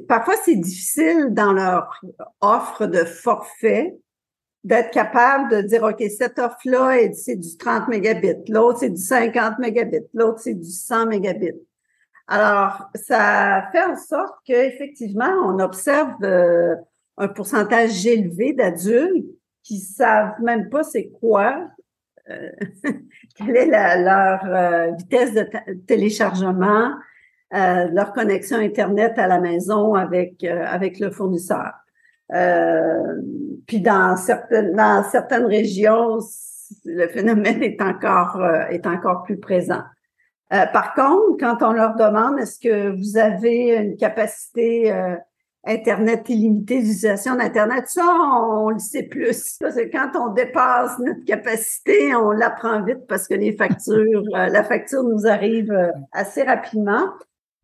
[0.07, 1.99] parfois c'est difficile dans leur
[2.41, 3.97] offre de forfait
[4.63, 9.57] d'être capable de dire OK, cette offre-là, c'est du 30 mégabits, l'autre, c'est du 50
[9.59, 11.59] mégabits, l'autre, c'est du 100 mégabits.
[12.27, 16.75] Alors, ça fait en sorte qu'effectivement, on observe euh,
[17.17, 19.25] un pourcentage élevé d'adultes
[19.63, 21.67] qui savent même pas c'est quoi
[23.35, 25.47] quelle est leur euh, vitesse de
[25.87, 26.91] téléchargement,
[27.53, 31.73] euh, leur connexion Internet à la maison avec, avec le fournisseur?
[33.67, 36.19] puis dans certaines, dans certaines régions,
[36.85, 39.81] le phénomène est encore, est encore plus présent.
[40.49, 44.93] par contre, quand on leur demande est-ce que vous avez une capacité
[45.63, 49.57] Internet illimité, l'utilisation d'Internet, ça, on, le sait plus.
[49.59, 54.63] Parce quand on dépasse notre capacité, on l'apprend vite parce que les factures, euh, la
[54.63, 57.11] facture nous arrive euh, assez rapidement.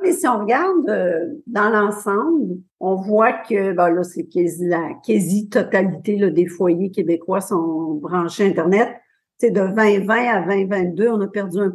[0.04, 4.90] Mais si on regarde euh, dans l'ensemble, on voit que ben là, c'est quasi la
[5.04, 8.90] quasi-totalité des foyers québécois sont branchés Internet.
[9.40, 11.72] C'est de 2020 à 2022, on a perdu un,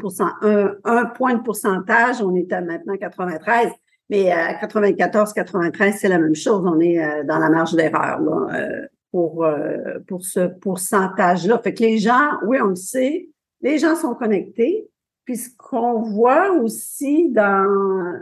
[0.85, 3.71] un point de pourcentage, on est à maintenant 93.
[4.13, 6.63] Mais à 94, 93, c'est la même chose.
[6.67, 11.59] On est euh, dans la marge d'erreur euh, pour euh, pour ce pourcentage-là.
[11.65, 13.31] Fait que les gens, oui, on le sait,
[13.63, 14.87] les gens sont connectés.
[15.25, 17.67] Puis ce qu'on voit aussi dans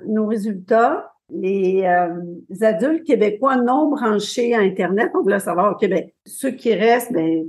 [0.06, 1.84] nos résultats, les,
[2.60, 7.46] adultes québécois non branchés à Internet, on voulait savoir, OK, ben, ceux qui restent, ben,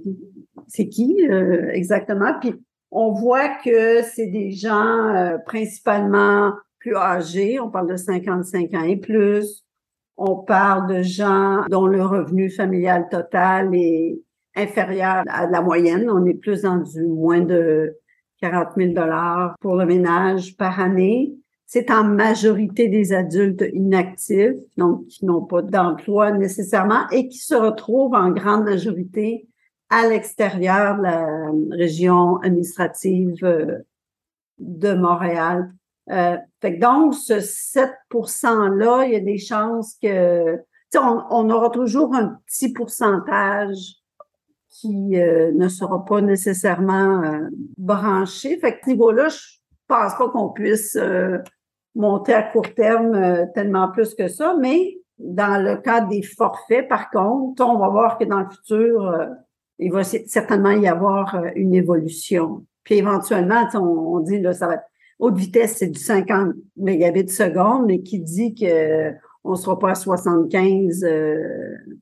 [0.68, 1.16] c'est qui
[1.74, 2.34] exactement?
[2.40, 2.56] Puis
[2.90, 8.98] on voit que c'est des gens principalement plus âgés, on parle de 55 ans et
[8.98, 9.64] plus.
[10.18, 14.20] On parle de gens dont le revenu familial total est
[14.56, 16.10] inférieur à la moyenne.
[16.10, 17.96] On est plus dans du moins de
[18.42, 21.34] 40 000 dollars pour le ménage par année.
[21.68, 27.56] c'est en majorité des adultes inactifs, donc qui n'ont pas d'emploi nécessairement et qui se
[27.56, 29.48] retrouvent en grande majorité
[29.90, 33.78] à l'extérieur de la région administrative euh,
[34.58, 35.72] de Montréal.
[36.10, 40.58] Euh, fait donc, ce 7 %-là, il y a des chances que,
[40.96, 44.02] on, on aura toujours un petit pourcentage
[44.72, 48.58] qui euh, ne sera pas nécessairement euh, branché.
[48.58, 49.38] Fait que niveau-là, je
[49.88, 51.38] pense pas qu'on puisse euh,
[51.94, 57.12] monter à court terme tellement plus que ça, mais dans le cas des forfaits, par
[57.12, 59.14] contre, on va voir que dans le futur,
[59.78, 62.66] il va certainement y avoir une évolution.
[62.84, 64.90] Puis éventuellement, on, dit là, ça va être
[65.22, 69.12] haute vitesse, c'est du 50 mégabits seconde, mais qui dit que
[69.44, 71.04] on sera pas à 75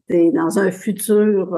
[0.09, 1.57] dans un futur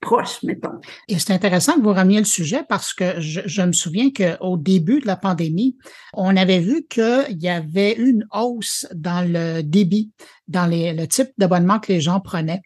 [0.00, 0.80] proche, mettons.
[1.08, 5.00] Et c'est intéressant que vous rameniez le sujet parce que je, me souviens qu'au début
[5.00, 5.76] de la pandémie,
[6.14, 10.12] on avait vu qu'il y avait une hausse dans le débit,
[10.48, 12.62] dans le type d'abonnement que les gens prenaient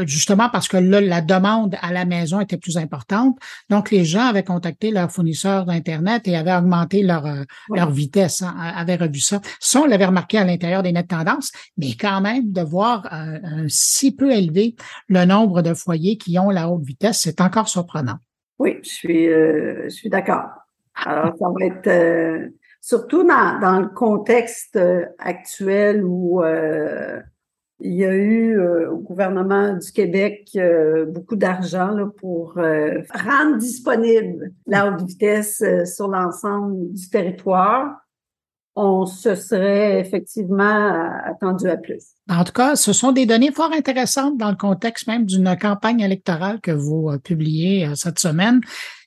[0.00, 3.38] justement parce que là, la demande à la maison était plus importante.
[3.68, 7.42] Donc, les gens avaient contacté leur fournisseur d'Internet et avaient augmenté leur, euh,
[7.74, 9.40] leur vitesse, hein, avaient revu ça.
[9.60, 13.66] Ça, on l'avait remarqué à l'intérieur des nettes tendances, mais quand même, de voir euh,
[13.68, 14.74] si peu élevé
[15.08, 18.16] le nombre de foyers qui ont la haute vitesse, c'est encore surprenant.
[18.58, 20.48] Oui, je suis, euh, je suis d'accord.
[20.94, 22.50] Alors, ça va être
[22.80, 24.78] surtout dans, dans le contexte
[25.18, 26.42] actuel où
[27.84, 33.58] il y a eu euh, au gouvernement du Québec euh, beaucoup d'argent pour euh, rendre
[33.58, 37.96] disponible la haute vitesse sur l'ensemble du territoire.
[38.74, 42.04] On se serait effectivement attendu à plus.
[42.30, 46.00] En tout cas, ce sont des données fort intéressantes dans le contexte même d'une campagne
[46.00, 48.62] électorale que vous publiez cette semaine.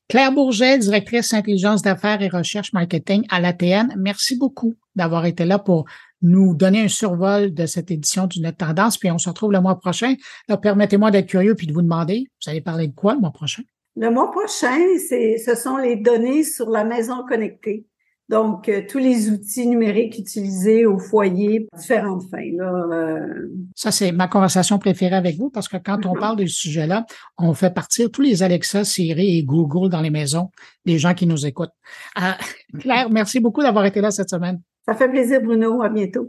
[0.07, 5.57] Claire Bourget, directrice intelligence d'affaires et recherche marketing à l'ATN, merci beaucoup d'avoir été là
[5.57, 5.85] pour
[6.21, 9.61] nous donner un survol de cette édition du Net Tendance, puis on se retrouve le
[9.61, 10.13] mois prochain.
[10.61, 13.63] permettez-moi d'être curieux puis de vous demander, vous allez parler de quoi le mois prochain?
[13.95, 14.77] Le mois prochain,
[15.09, 17.87] c'est, ce sont les données sur la maison connectée.
[18.27, 22.51] Donc, euh, tous les outils numériques utilisés au foyer, différentes fins.
[22.57, 23.49] Là, euh.
[23.75, 26.19] Ça, c'est ma conversation préférée avec vous parce que quand on mm-hmm.
[26.19, 27.05] parle de ce sujet-là,
[27.37, 30.49] on fait partir tous les Alexa, Siri et Google dans les maisons
[30.85, 31.73] des gens qui nous écoutent.
[32.19, 32.31] Euh,
[32.79, 34.59] Claire, merci beaucoup d'avoir été là cette semaine.
[34.87, 35.81] Ça fait plaisir, Bruno.
[35.83, 36.27] À bientôt.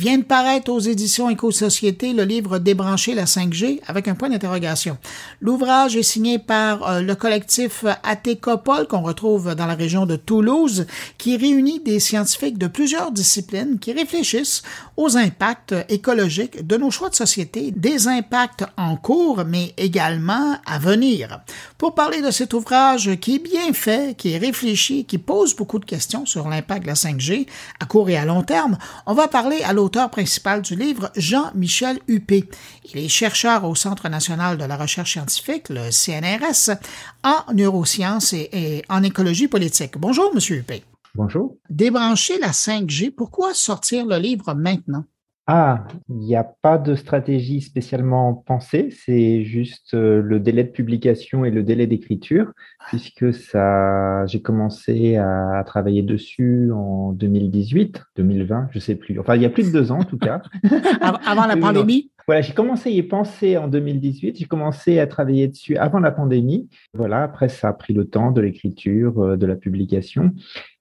[0.00, 4.96] Vient de paraître aux éditions Éco-Société le livre Débrancher la 5G avec un point d'interrogation.
[5.42, 10.86] L'ouvrage est signé par euh, le collectif Atécopole qu'on retrouve dans la région de Toulouse
[11.18, 14.62] qui réunit des scientifiques de plusieurs disciplines qui réfléchissent
[14.96, 20.78] aux impacts écologiques de nos choix de société, des impacts en cours mais également à
[20.78, 21.40] venir.
[21.76, 25.78] Pour parler de cet ouvrage qui est bien fait, qui est réfléchi, qui pose beaucoup
[25.78, 27.46] de questions sur l'impact de la 5G
[27.80, 31.10] à court et à long terme, on va parler à l'autre l'auteur principal du livre,
[31.16, 32.48] Jean-Michel Huppé.
[32.84, 36.76] Il est chercheur au Centre national de la recherche scientifique, le CNRS,
[37.24, 39.98] en neurosciences et, en écologie politique.
[39.98, 40.84] Bonjour, Monsieur Huppé.
[41.16, 41.56] Bonjour.
[41.70, 45.06] Débrancher la 5G, pourquoi sortir le livre maintenant?
[45.46, 50.70] Ah, il n'y a pas de stratégie spécialement pensée, c'est juste euh, le délai de
[50.70, 52.52] publication et le délai d'écriture,
[52.86, 59.18] puisque ça, j'ai commencé à, travailler dessus en 2018, 2020, je sais plus.
[59.18, 60.40] Enfin, il y a plus de deux ans en tout cas.
[61.00, 62.12] avant la pandémie.
[62.26, 64.38] Voilà, j'ai commencé à y penser en 2018.
[64.38, 66.68] J'ai commencé à travailler dessus avant la pandémie.
[66.94, 70.32] Voilà, après ça a pris le temps de l'écriture, euh, de la publication,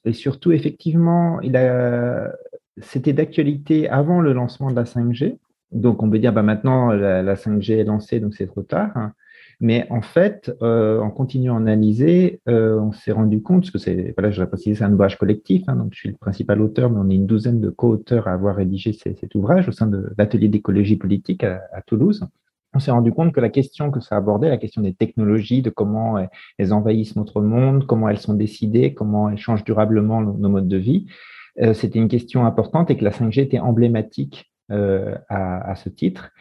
[0.05, 2.31] et surtout effectivement, il a
[2.81, 5.37] c'était d'actualité avant le lancement de la 5G.
[5.71, 9.11] Donc, on peut dire, bah, maintenant, la, 5G est lancée, donc c'est trop tard.
[9.61, 13.77] Mais en fait, euh, en continuant à analyser, euh, on s'est rendu compte, parce que
[13.77, 16.89] c'est, voilà, je précisé, c'est un ouvrage collectif, hein, donc je suis le principal auteur,
[16.89, 20.13] mais on est une douzaine de co-auteurs à avoir rédigé cet ouvrage au sein de
[20.17, 22.25] l'atelier d'écologie politique à, Toulouse.
[22.73, 25.71] On s'est rendu compte que la question que ça abordait, la question des technologies, de
[25.71, 26.17] comment
[26.57, 30.77] elles envahissent notre monde, comment elles sont décidées, comment elles changent durablement nos modes de
[30.77, 31.07] vie,
[31.61, 36.31] euh, c'était une question importante et que la 5G était emblématique euh, à, ce titre.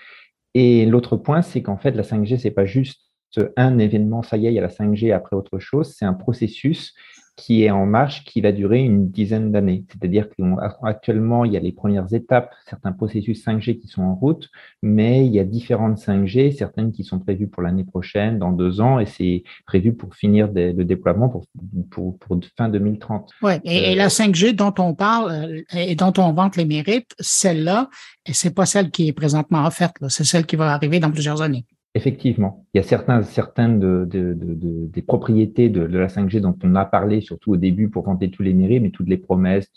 [0.54, 3.00] Et l'autre point, c'est qu'en fait, la 5G, c'est pas juste
[3.56, 6.14] un événement, ça y est, il y a la 5G après autre chose, c'est un
[6.14, 6.94] processus
[7.38, 9.84] qui est en marche, qui va durer une dizaine d'années.
[9.88, 10.26] C'est-à-dire
[10.82, 14.50] qu'actuellement, il y a les premières étapes, certains processus 5G qui sont en route,
[14.82, 18.80] mais il y a différentes 5G, certaines qui sont prévues pour l'année prochaine, dans deux
[18.80, 21.44] ans, et c'est prévu pour finir le déploiement pour,
[21.90, 23.30] pour, pour fin 2030.
[23.42, 27.88] Oui, et, la 5G dont on parle euh, et dont on vante les mérites, celle-là,
[28.26, 31.64] c'est pas celle qui est présentement offerte, c'est celle qui va arriver dans plusieurs années.
[31.94, 36.84] Effectivement, il y a certains, certaines de, des propriétés de, la 5G dont on a
[36.84, 39.72] parlé, surtout au début pour vanter tous les mérites, mais toutes les promesses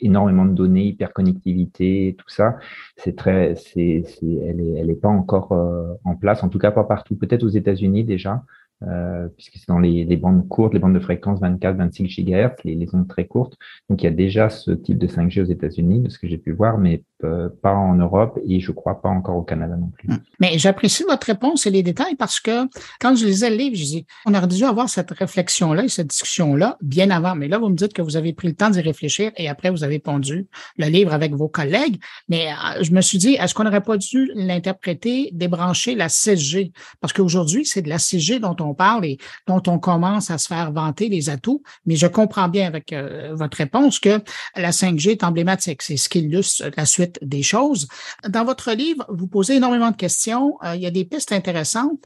[0.00, 2.56] énormément de données, hyperconnectivité, tout ça,
[2.96, 6.70] c'est très, c'est, elle est, elle est pas encore euh, en place, en tout cas
[6.70, 7.16] pas partout.
[7.16, 8.44] Peut-être aux États-Unis déjà,
[8.82, 12.50] euh, puisque c'est dans les, les, bandes courtes, les bandes de fréquence 24, 26 GHz,
[12.64, 13.56] les, les, ondes très courtes.
[13.88, 16.36] Donc il y a déjà ce type de 5G aux États-Unis, de ce que j'ai
[16.36, 19.90] pu voir, mais euh, pas en Europe et je crois pas encore au Canada non
[19.96, 20.10] plus.
[20.10, 20.18] Hum.
[20.38, 22.68] Mais j'apprécie votre réponse et les détails parce que
[23.00, 26.08] quand je lisais le livre, je dis, on aurait dû avoir cette réflexion-là et cette
[26.08, 27.34] discussion-là bien avant.
[27.34, 29.70] Mais là, vous me dites que vous avez pris le temps d'y réfléchir et après,
[29.70, 31.96] vous avez pondu le livre avec vos collègues.
[32.28, 36.72] Mais euh, je me suis dit, est-ce qu'on n'aurait pas dû l'interpréter, débrancher la 6G?
[37.00, 40.46] Parce qu'aujourd'hui, c'est de la 6G dont on parle et dont on commence à se
[40.46, 41.62] faire vanter les atouts.
[41.84, 44.20] Mais je comprends bien avec euh, votre réponse que
[44.54, 45.82] la 5G est emblématique.
[45.82, 47.88] C'est ce qui illustre la suite des choses.
[48.28, 50.56] Dans votre livre, vous posez énormément de questions.
[50.64, 52.02] Euh, il y a des pistes intéressantes.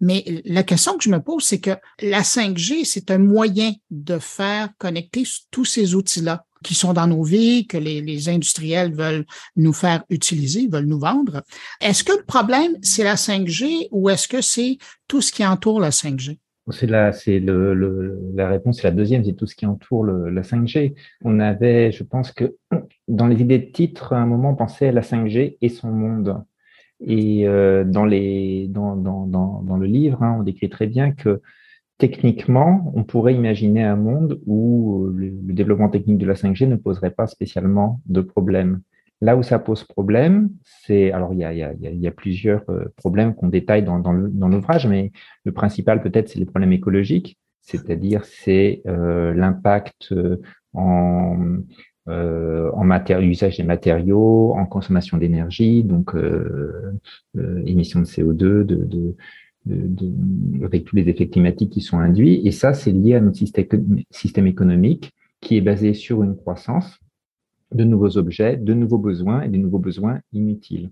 [0.00, 4.18] Mais la question que je me pose, c'est que la 5G, c'est un moyen de
[4.18, 9.24] faire connecter tous ces outils-là qui sont dans nos vies, que les, industriels veulent
[9.54, 11.42] nous faire utiliser, veulent nous vendre.
[11.80, 15.78] Est-ce que le problème, c'est la 5G ou est-ce que c'est tout ce qui entoure
[15.78, 16.38] la 5G?
[16.70, 20.40] C'est la, c'est le, la réponse, c'est la deuxième, c'est tout ce qui entoure la
[20.40, 20.94] 5G.
[21.22, 22.56] On avait, je pense que
[23.08, 25.92] dans les idées de titre, à un moment, on pensait à la 5G et son
[25.92, 26.42] monde.
[27.00, 31.12] Et euh, dans, les, dans, dans, dans, dans le livre, hein, on décrit très bien
[31.12, 31.42] que
[31.98, 36.76] techniquement, on pourrait imaginer un monde où le, le développement technique de la 5G ne
[36.76, 38.80] poserait pas spécialement de problème.
[39.20, 42.06] Là où ça pose problème, c'est alors il y a, il y a, il y
[42.06, 44.12] a plusieurs euh, problèmes qu'on détaille dans, dans
[44.48, 45.12] l'ouvrage, mais
[45.44, 50.42] le principal peut-être c'est les problèmes écologiques, c'est-à-dire c'est euh, l'impact euh,
[50.74, 51.38] en
[52.08, 52.90] euh, en
[53.22, 56.92] usage des matériaux, en consommation d'énergie, donc euh,
[57.38, 59.16] euh, émission de CO2, de, de,
[60.62, 62.46] avec tous les effets climatiques qui sont induits.
[62.46, 66.98] Et ça, c'est lié à notre système, système économique qui est basé sur une croissance
[67.72, 70.90] de nouveaux objets, de nouveaux besoins et des nouveaux besoins inutiles.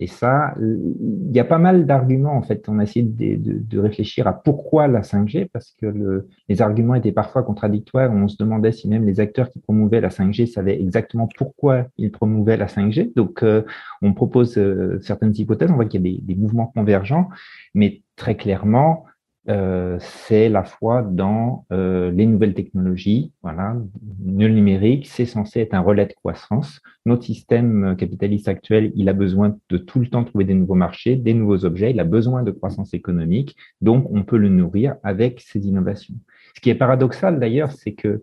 [0.00, 2.68] Et ça, il y a pas mal d'arguments, en fait.
[2.68, 6.94] On a essayé de, de, réfléchir à pourquoi la 5G, parce que le, les arguments
[6.94, 8.12] étaient parfois contradictoires.
[8.12, 12.12] On se demandait si même les acteurs qui promouvaient la 5G savaient exactement pourquoi ils
[12.12, 13.12] promouvaient la 5G.
[13.16, 13.62] Donc, euh,
[14.00, 15.70] on propose euh, certaines hypothèses.
[15.72, 17.28] On voit qu'il y a des, des, mouvements convergents,
[17.74, 19.04] mais très clairement,
[19.48, 23.32] euh, c'est la foi dans euh, les nouvelles technologies.
[23.42, 23.76] Voilà,
[24.24, 26.80] le numérique, c'est censé être un relais de croissance.
[27.06, 31.16] Notre système capitaliste actuel, il a besoin de tout le temps trouver des nouveaux marchés,
[31.16, 31.90] des nouveaux objets.
[31.92, 36.14] Il a besoin de croissance économique, donc on peut le nourrir avec ces innovations.
[36.54, 38.22] Ce qui est paradoxal d'ailleurs, c'est que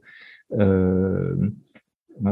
[0.53, 1.35] euh,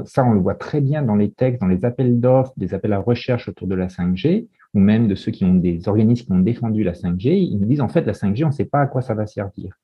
[0.05, 2.93] ça, on le voit très bien dans les textes, dans les appels d'offres, des appels
[2.93, 6.31] à recherche autour de la 5G ou même de ceux qui ont des organismes qui
[6.31, 8.81] ont défendu la 5G, ils nous disent en fait la 5G, on ne sait pas
[8.81, 9.77] à quoi ça va servir.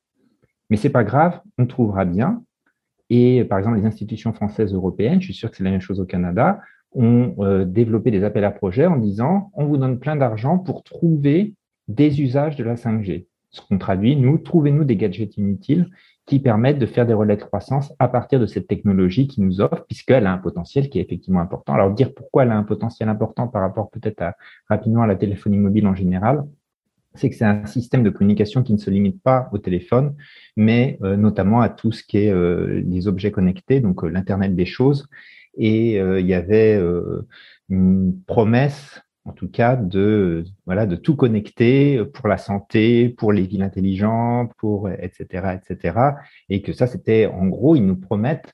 [0.69, 2.43] Mais c'est pas grave, on trouvera bien.
[3.09, 5.99] Et par exemple, les institutions françaises européennes, je suis sûr que c'est la même chose
[5.99, 6.59] au Canada,
[6.93, 10.83] ont euh, développé des appels à projets en disant on vous donne plein d'argent pour
[10.83, 11.53] trouver
[11.87, 13.25] des usages de la 5G.
[13.51, 15.89] Ce qu'on traduit, nous, trouvez-nous des gadgets inutiles
[16.29, 19.61] qui permettent de faire des relais de croissance à partir de cette technologie qui nous
[19.61, 21.73] offre, puisqu'elle a un potentiel qui est effectivement important.
[21.73, 24.35] Alors dire pourquoi elle a un potentiel important par rapport peut-être à,
[24.69, 26.45] rapidement à la téléphonie mobile en général,
[27.15, 30.13] c'est que c'est un système de communication qui ne se limite pas au téléphone,
[30.55, 34.55] mais euh, notamment à tout ce qui est euh, les objets connectés, donc euh, l'Internet
[34.55, 35.07] des choses.
[35.57, 36.79] Et il y avait
[37.69, 43.45] une promesse en tout cas de voilà de tout connecter pour la santé, pour les
[43.47, 45.99] villes intelligentes, pour etc etc.
[46.49, 48.53] Et que ça c'était en gros ils nous promettent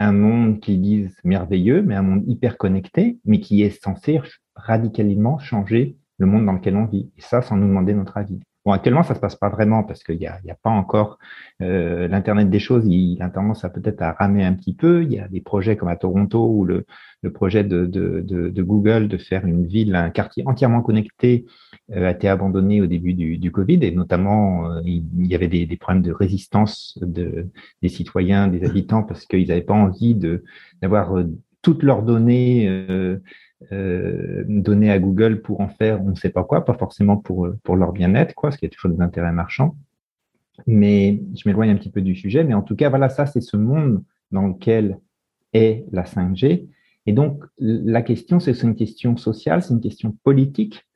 [0.00, 4.20] un monde qu'ils disent merveilleux, mais un monde hyper connecté, mais qui est censé
[4.54, 7.10] radicalement changer le monde dans lequel on vit.
[7.16, 8.40] Et ça sans nous demander notre avis.
[8.64, 11.18] Bon, actuellement, ça se passe pas vraiment parce qu'il n'y a, y a pas encore
[11.60, 12.86] euh, l'internet des choses.
[12.86, 15.02] Il, a tendance à peut-être à ramer un petit peu.
[15.02, 16.86] Il y a des projets comme à Toronto ou le,
[17.20, 21.44] le projet de, de, de, de, Google de faire une ville, un quartier entièrement connecté
[21.90, 25.48] euh, a été abandonné au début du, du Covid et notamment euh, il, y avait
[25.48, 27.48] des, des, problèmes de résistance de,
[27.82, 30.42] des citoyens, des habitants parce qu'ils n'avaient pas envie de
[30.80, 31.24] d'avoir euh,
[31.64, 33.20] toutes leurs données euh,
[33.72, 37.48] euh, donner à Google pour en faire on ne sait pas quoi, pas forcément pour,
[37.62, 39.74] pour leur bien-être, quoi, ce qui est toujours des intérêts marchands.
[40.66, 43.40] Mais je m'éloigne un petit peu du sujet, mais en tout cas, voilà, ça, c'est
[43.40, 44.98] ce monde dans lequel
[45.52, 46.68] est la 5G.
[47.06, 50.86] Et donc, la question, c'est une question sociale, c'est une question politique,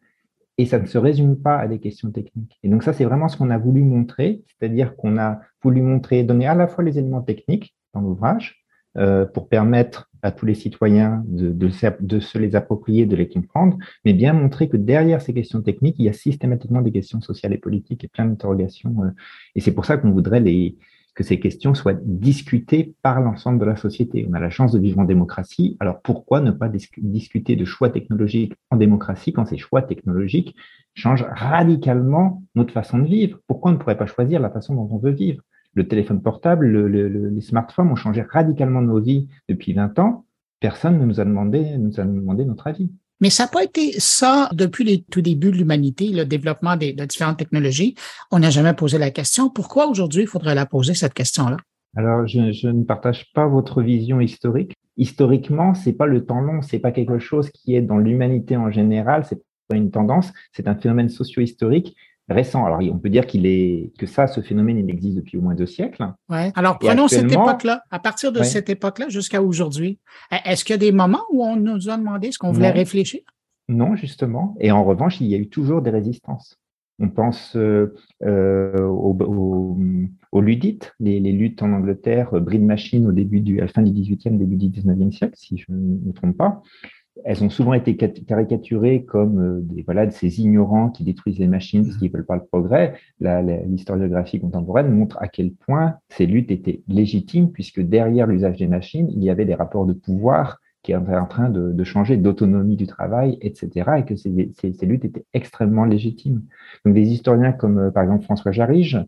[0.58, 2.58] et ça ne se résume pas à des questions techniques.
[2.62, 6.22] Et donc, ça, c'est vraiment ce qu'on a voulu montrer, c'est-à-dire qu'on a voulu montrer,
[6.22, 8.64] donner à la fois les éléments techniques dans l'ouvrage,
[8.96, 14.12] euh, pour permettre à tous les citoyens de, se les approprier, de les comprendre, mais
[14.12, 17.58] bien montrer que derrière ces questions techniques, il y a systématiquement des questions sociales et
[17.58, 19.04] politiques et plein d'interrogations.
[19.04, 19.10] Euh,
[19.54, 20.40] et c'est pour ça qu'on voudrait
[21.14, 24.24] que ces questions soient discutées par l'ensemble de la société.
[24.30, 27.90] On a la chance de vivre en démocratie, alors pourquoi ne pas discuter de choix
[27.90, 30.54] technologiques en démocratie quand ces choix technologiques
[30.94, 33.40] changent radicalement notre façon de vivre?
[33.48, 35.42] Pourquoi on ne pourrait pas choisir la façon dont on veut vivre?
[35.74, 40.24] Le téléphone portable, les smartphones ont changé radicalement nos vies depuis 20 ans.
[40.60, 42.90] Personne ne nous a demandé, nous a demandé notre avis.
[43.20, 46.92] Mais ça n'a pas été ça depuis les tout débuts de l'humanité, le développement des,
[46.92, 47.94] de différentes technologies.
[48.30, 49.50] On n'a jamais posé la question.
[49.50, 51.56] Pourquoi aujourd'hui il faudrait la poser, cette question-là?
[51.96, 54.74] Alors, je, je, ne partage pas votre vision historique.
[54.96, 58.70] Historiquement, c'est pas le temps long, c'est pas quelque chose qui est dans l'humanité en
[58.70, 61.96] général, c'est pas une tendance, c'est un phénomène socio-historique
[62.29, 62.64] récent.
[62.64, 65.55] Alors, on peut dire qu'il est que ça, ce phénomène, il existe depuis au moins
[65.55, 66.07] deux siècles.
[66.29, 66.53] Ouais.
[66.55, 67.83] Alors, prenons cette époque-là.
[67.91, 69.99] À partir de cette époque-là jusqu'à aujourd'hui,
[70.45, 73.20] est-ce qu'il y a des moments où on nous a demandé ce qu'on voulait réfléchir?
[73.68, 74.57] Non, justement.
[74.61, 76.59] Et en revanche, il y a eu toujours des résistances.
[77.01, 79.76] On pense euh, euh aux,
[80.33, 83.68] au, ludites, les, les, luttes en Angleterre, euh, Breed Machine au début du, à la
[83.68, 86.62] fin du 18e, début du 19e siècle, si je ne me trompe pas
[87.24, 91.48] elles ont souvent été caricaturées comme euh, des, voilà, de ces ignorants qui détruisent les
[91.48, 91.98] machines parce mmh.
[91.98, 92.94] qu'ils ne veulent pas le progrès.
[93.20, 99.08] L'historiographie contemporaine montre à quel point ces luttes étaient légitimes, puisque derrière l'usage des machines,
[99.10, 102.76] il y avait des rapports de pouvoir qui étaient en train de, de changer, d'autonomie
[102.76, 106.42] du travail, etc., et que ces, ces, ces, luttes étaient extrêmement légitimes.
[106.84, 108.98] Donc des historiens comme, euh, par exemple, François Jarige,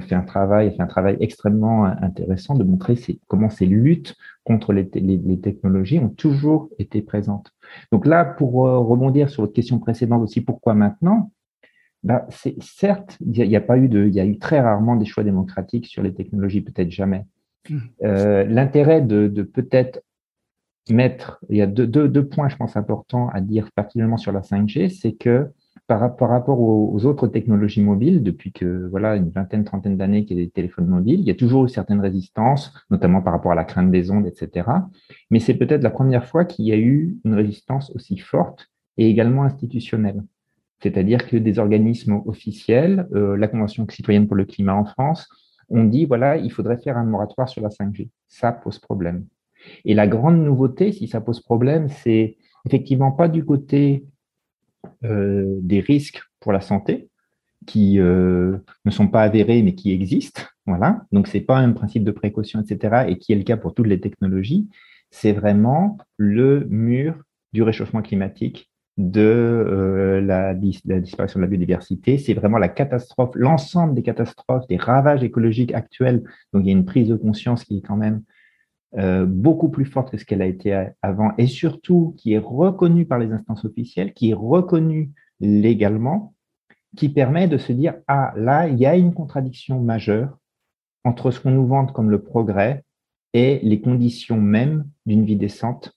[0.00, 2.96] fait un travail, fait un travail extrêmement intéressant de montrer
[3.28, 4.14] comment ces luttes
[4.44, 7.52] contre les, les, technologies ont toujours été présentes.
[7.92, 11.30] Donc là, pour euh, rebondir sur votre question précédente aussi, pourquoi maintenant?
[12.02, 14.96] Bah, c'est certes, il n'y a, pas eu de, il y a eu très rarement
[14.96, 17.26] des choix démocratiques sur les technologies, peut-être jamais.
[17.68, 17.78] Mmh.
[18.04, 20.02] Euh, L'intérêt de, de peut-être
[20.88, 24.32] mettre, il y a deux, deux, deux, points, je pense, importants à dire, particulièrement sur
[24.32, 25.50] la 5G, c'est que
[25.98, 30.40] par, rapport aux, autres technologies mobiles, depuis que voilà une vingtaine, trentaine d'années qu'il y
[30.40, 33.56] a des téléphones mobiles, il y a toujours eu certaines résistances, notamment par rapport à
[33.56, 34.68] la crainte des ondes, etc.
[35.30, 38.68] Mais c'est peut-être la première fois qu'il y a eu une résistance aussi forte
[38.98, 40.22] et également institutionnelle.
[40.80, 45.28] C'est-à-dire que des organismes officiels, euh, la Convention citoyenne pour le climat en France,
[45.70, 48.10] ont dit, voilà, il faudrait faire un moratoire sur la 5G.
[48.28, 49.26] Ça pose problème.
[49.84, 54.04] Et la grande nouveauté, si ça pose problème, c'est effectivement pas du côté
[55.04, 57.08] euh, des risques pour la santé
[57.66, 60.42] qui euh, ne sont pas avérés mais qui existent.
[60.66, 61.02] Voilà.
[61.12, 63.06] Donc c'est pas un principe de précaution, etc.
[63.08, 64.68] Et qui est le cas pour toutes les technologies.
[65.10, 67.14] C'est vraiment le mur
[67.52, 70.52] du réchauffement climatique, de euh, la,
[70.84, 72.18] la, disparition de la biodiversité.
[72.18, 76.22] C'est vraiment la catastrophe, l'ensemble des catastrophes, des ravages écologiques actuels.
[76.52, 78.22] Donc il y a une prise de conscience qui est quand même
[78.96, 83.06] euh, beaucoup plus forte que ce qu'elle a été avant, et surtout qui est reconnue
[83.06, 86.34] par les instances officielles, qui est reconnue légalement,
[86.96, 90.38] qui permet de se dire, ah là, il y a une contradiction majeure
[91.04, 92.84] entre ce qu'on nous vante comme le progrès
[93.32, 95.96] et les conditions mêmes d'une vie décente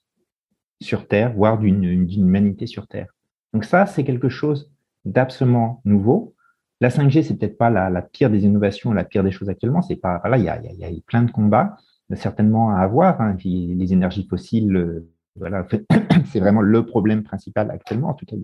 [0.80, 3.08] sur Terre, voire d'une humanité sur Terre.
[3.52, 4.70] Donc ça, c'est quelque chose
[5.04, 6.34] d'absolument nouveau.
[6.80, 9.82] La 5G, c'est peut-être pas la, la, pire des innovations, la pire des choses actuellement.
[9.82, 11.76] C'est pas, voilà, il y il y a plein de combats,
[12.16, 13.20] certainement à avoir.
[13.20, 13.36] Hein.
[13.44, 15.66] les énergies fossiles, euh, voilà,
[16.26, 18.36] c'est vraiment le problème principal actuellement, en tout cas.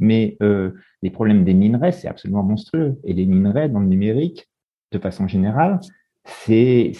[0.00, 2.98] Mais euh, les problèmes des minerais, c'est absolument monstrueux.
[3.04, 4.48] Et les minerais dans le numérique,
[4.92, 5.80] de façon générale,
[6.24, 6.92] c'est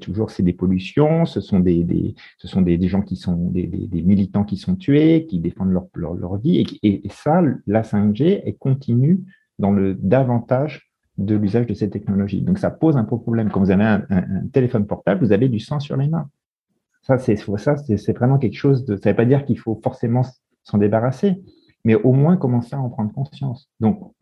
[0.00, 4.56] toujours des pollutions, ce sont des, ce sont des, gens qui sont des, militants qui
[4.56, 9.20] sont tués, qui défendent leur, leur, leur vie et, et, ça la 5G est continue
[9.58, 10.87] dans le davantage
[11.18, 12.40] de l'usage de ces technologies.
[12.40, 13.50] Donc, ça pose un problème.
[13.50, 14.02] Quand vous avez un,
[14.52, 16.30] téléphone portable, vous avez du sang sur les mains.
[17.02, 18.96] Ça, c'est ça, c'est vraiment quelque chose de.
[18.96, 20.22] Ça ne veut pas dire qu'il faut forcément
[20.62, 21.42] s'en débarrasser,
[21.84, 23.70] mais au moins commencer à en prendre conscience.
[23.80, 24.12] Donc,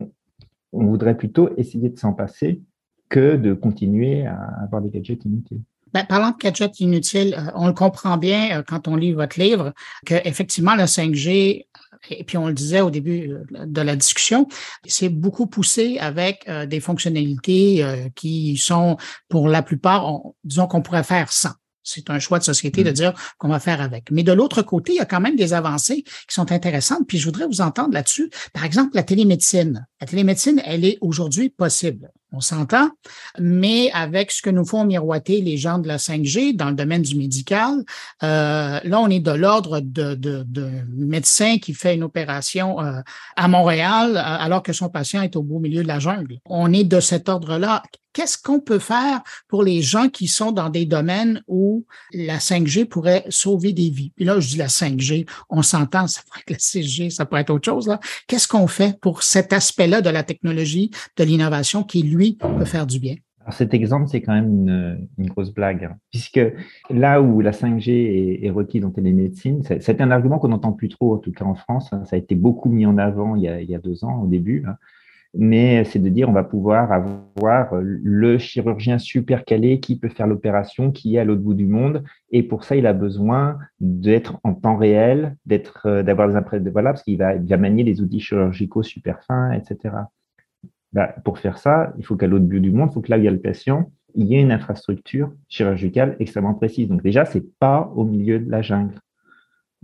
[0.71, 2.61] on voudrait plutôt essayer de s'en passer
[3.09, 5.61] que de continuer à avoir des gadgets inutiles.
[5.93, 9.39] Ben, parlant de gadgets inutiles, euh, on le comprend bien euh, quand on lit votre
[9.39, 9.73] livre
[10.05, 11.65] que effectivement le 5G
[12.09, 14.47] et puis on le disait au début euh, de la discussion,
[14.85, 17.83] c'est beaucoup poussé avec des fonctionnalités
[18.15, 18.97] qui sont
[19.29, 21.53] pour la plupart, disons qu'on pourrait faire sans.
[21.83, 22.93] C'est un choix de société de mm.
[22.93, 24.11] dire qu'on va faire avec.
[24.11, 27.07] Mais de l'autre côté, il y a quand même des avancées qui sont intéressantes.
[27.07, 28.29] Puis je voudrais vous entendre là-dessus.
[28.53, 29.87] Par exemple, la télémédecine.
[30.01, 32.11] La télémédecine, elle est aujourd'hui possible.
[32.33, 32.89] On s'entend,
[33.39, 37.01] mais avec ce que nous font miroiter les gens de la 5G dans le domaine
[37.01, 37.83] du médical,
[38.23, 42.99] euh, là, on est de l'ordre de, de, de, médecin qui fait une opération euh,
[43.35, 46.39] à Montréal alors que son patient est au beau milieu de la jungle.
[46.45, 47.83] On est de cet ordre-là
[48.17, 52.85] qu'est-ce qu'on peut faire pour les gens qui sont dans des domaines où la 5G
[52.85, 54.11] pourrait sauver des vies?
[54.15, 57.41] Puis là, je dis la 5G, on s'entend, ça pourrait être la 6G, ça pourrait
[57.41, 57.95] être autre chose.
[58.27, 62.87] Qu'est-ce qu'on fait pour cet aspect-là de la technologie, de l'innovation qui, lui, peut faire
[62.87, 63.17] du bien?
[63.51, 65.95] Cet exemple, c'est quand même une, grosse blague, hein.
[66.09, 66.41] puisque
[66.89, 70.89] là où la 5G est, est requise dans télémédecine, c'est un argument qu'on n'entend plus
[70.89, 71.93] trop, en tout cas en France.
[71.93, 72.03] Hein.
[72.05, 74.65] ça a été beaucoup mis en avant il y a, deux ans, au début.
[75.33, 80.27] Mais c'est de dire on va pouvoir avoir le chirurgien super calé qui peut faire
[80.27, 84.39] l'opération, qui est à l'autre bout du monde, et pour ça il a besoin d'être
[84.43, 88.01] en temps réel, d'être, euh, d'avoir des impressions, voilà, parce qu'il va, va manier des
[88.01, 89.95] outils chirurgicaux super fins, etc.
[90.93, 93.17] Bah, pour faire ça, il faut qu'à l'autre bout du monde, il faut que là
[93.17, 96.87] où il y a le patient, il y ait une infrastructure chirurgicale extrêmement précise.
[96.87, 98.95] Donc déjà, c'est pas au milieu de la jungle.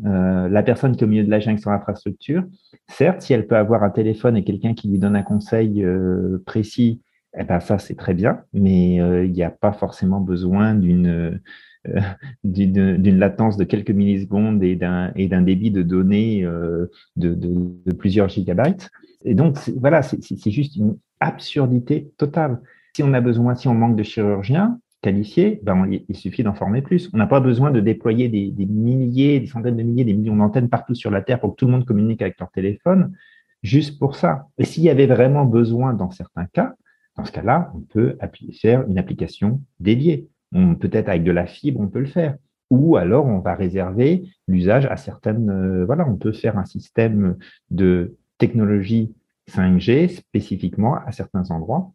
[0.06, 2.44] Euh, la personne qui est au milieu de la jungle sans infrastructure,
[2.90, 6.42] certes, si elle peut avoir un téléphone et quelqu'un qui lui donne un conseil euh,
[6.46, 7.02] précis,
[7.38, 11.40] eh ben ça c'est très bien, mais euh, il n'y a pas forcément besoin d'une
[12.44, 17.94] d'une latence de quelques millisecondes et d'un et d'un débit de données de, de, de,
[17.94, 18.90] plusieurs gigabytes.
[19.26, 22.62] Et donc voilà, c'est juste une absurdité totale.
[22.96, 26.82] Si on a besoin, si on manque de chirurgiens, qualifié, ben il suffit d'en former
[26.82, 27.10] plus.
[27.14, 30.70] On n'a pas besoin de déployer des, milliers, des centaines de milliers, des millions d'antennes
[30.70, 33.14] partout sur la Terre pour que tout le monde communique avec leur téléphone,
[33.62, 34.48] juste pour ça.
[34.58, 36.74] Et s'il y avait vraiment besoin dans certains cas,
[37.18, 38.18] dans ce cas-là, on peut
[38.60, 40.30] faire une application dédiée.
[40.52, 42.38] Peut-être avec de la fibre, on peut le faire.
[42.70, 45.50] Ou alors, on va réserver l'usage à certaines.
[45.50, 47.38] Euh, voilà, on peut faire un système
[47.70, 49.14] de technologie
[49.50, 51.92] 5G spécifiquement à certains endroits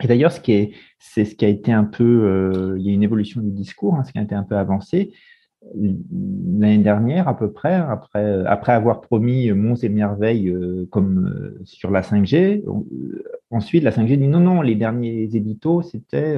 [0.00, 2.90] et d'ailleurs, ce qui est, c'est ce qui a été un peu, euh, il y
[2.90, 5.12] a une évolution du discours, hein, ce qui a été un peu avancé.
[5.74, 11.90] L'année dernière, à peu près, après, avoir promis monts et merveilles euh, comme euh, sur
[11.90, 12.64] la 5G,
[13.50, 16.36] ensuite la 5G dit non, non, les derniers éditos, c'était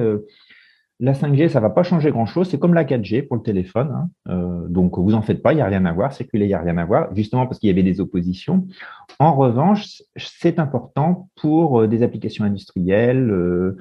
[1.01, 2.47] la 5G, ça va pas changer grand-chose.
[2.49, 3.91] C'est comme la 4G pour le téléphone.
[3.91, 4.09] Hein.
[4.29, 6.17] Euh, donc, vous en faites pas, il n'y a rien à voir.
[6.17, 8.65] Que il n'y a rien à voir, justement parce qu'il y avait des oppositions.
[9.19, 13.75] En revanche, c'est important pour euh, des applications industrielles, euh,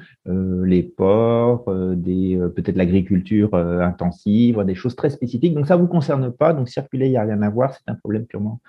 [0.65, 5.55] les ports, peut-être l'agriculture intensive, des choses très spécifiques.
[5.55, 6.53] Donc, ça vous concerne pas.
[6.53, 7.75] Donc, circuler, il n'y a rien à voir.
[7.75, 8.61] C'est un problème purement,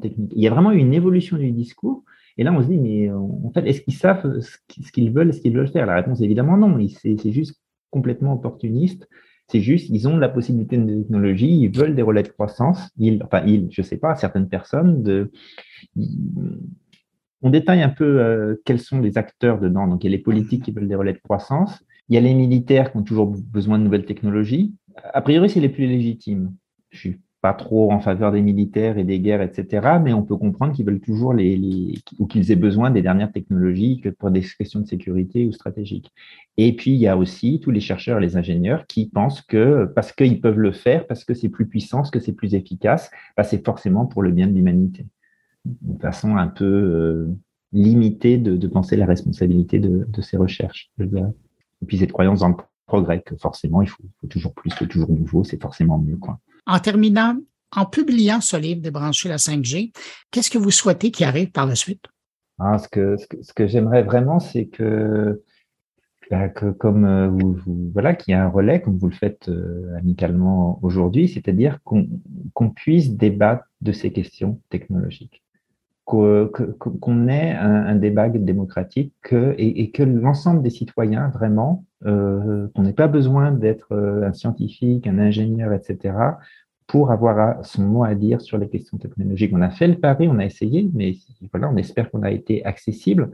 [0.00, 0.32] technique.
[0.34, 2.04] Il y a vraiment une évolution du discours.
[2.38, 5.40] Et là, on se dit, mais en fait, est-ce qu'ils savent ce qu'ils veulent, ce
[5.40, 5.84] qu'ils veulent faire?
[5.84, 6.78] La réponse évidemment non.
[6.88, 7.61] C'est juste
[7.92, 9.08] complètement opportunistes.
[9.48, 12.90] C'est juste, ils ont la possibilité de technologie, ils veulent des relais de croissance.
[13.22, 15.30] Enfin, ils, je sais pas, certaines personnes, de,
[17.42, 19.86] on détaille un peu euh, quels sont les acteurs dedans.
[19.86, 21.84] Donc, il y a les politiques qui veulent des relais de croissance.
[22.08, 24.74] Il y a les militaires qui ont toujours besoin de nouvelles technologies.
[25.12, 26.54] A priori, c'est les plus légitimes.
[26.90, 29.98] Je suis pas trop en faveur des militaires et des guerres, etc.
[30.00, 34.00] Mais on peut comprendre qu'ils veulent toujours les, ou qu'ils aient besoin des dernières technologies
[34.18, 36.12] pour des questions de sécurité ou stratégiques.
[36.58, 39.86] Et puis il y a aussi tous les chercheurs et les ingénieurs qui pensent que
[39.94, 43.10] parce qu'ils peuvent le faire, parce que c'est plus puissant, parce que c'est plus efficace,
[43.36, 45.06] bah, c'est forcément pour le bien de l'humanité.
[45.64, 47.34] De façon un peu euh,
[47.72, 50.90] limitée de, de, penser la responsabilité de, de ces recherches.
[51.00, 54.84] Et puis cette croyance dans le progrès que forcément il faut, faut toujours plus, que
[54.84, 56.38] toujours nouveau, c'est forcément mieux quoi.
[56.66, 57.38] En terminant,
[57.74, 59.92] en publiant ce livre Débrancher la 5G,
[60.30, 62.04] qu'est-ce que vous souhaitez qui arrive par la suite?
[62.58, 65.42] Ah, ce que, ce que, j'aimerais vraiment, c'est que,
[66.32, 67.28] bah, que comme euh,
[67.92, 72.70] voilà, qu'il y ait un relais, comme vous le faites euh, amicalement aujourd'hui, c'est-à-dire qu'on
[72.70, 75.42] puisse débattre de ces questions technologiques,
[76.06, 79.12] qu'on ait un, débat démocratique
[79.58, 85.18] et, que l'ensemble des citoyens, vraiment, euh, qu'on n'ait pas besoin d'être un scientifique, un
[85.18, 86.14] ingénieur, etc.,
[86.86, 89.52] pour avoir son mot à dire sur les questions technologiques.
[89.54, 91.12] On a fait le pari, on a essayé, mais
[91.52, 93.32] voilà, on espère qu'on a été accessible.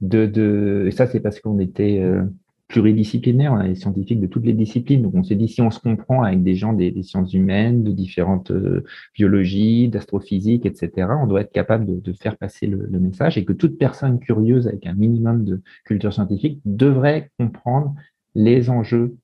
[0.00, 2.22] De, de, ça, c'est parce qu'on était euh,
[2.68, 5.02] pluridisciplinaire, on a des scientifiques de toutes les disciplines.
[5.02, 7.90] Donc, on s'est dit, si on se comprend avec des gens des, sciences humaines, de
[7.90, 8.84] différentes euh,
[9.14, 13.44] biologies, d'astrophysique, etc., on doit être capable de, de faire passer le, le, message et
[13.44, 17.94] que toute personne curieuse avec un minimum de culture scientifique devrait comprendre
[18.34, 19.16] les enjeux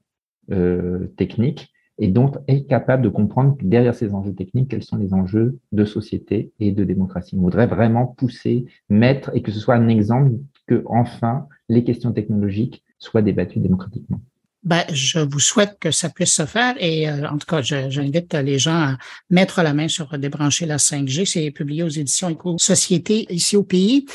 [0.50, 5.14] euh, techniques et donc être capable de comprendre derrière ces enjeux techniques, quels sont les
[5.14, 7.36] enjeux de société et de démocratie.
[7.38, 10.32] On voudrait vraiment pousser, mettre, et que ce soit un exemple
[10.66, 14.20] que, enfin, les questions technologiques soient débattues démocratiquement.
[14.64, 18.32] Ben, je vous souhaite que ça puisse se faire et euh, en tout cas, j'invite
[18.32, 18.96] les gens à
[19.28, 21.26] mettre la main sur débrancher la 5G.
[21.26, 24.06] C'est publié aux éditions Éco-Société ici au pays.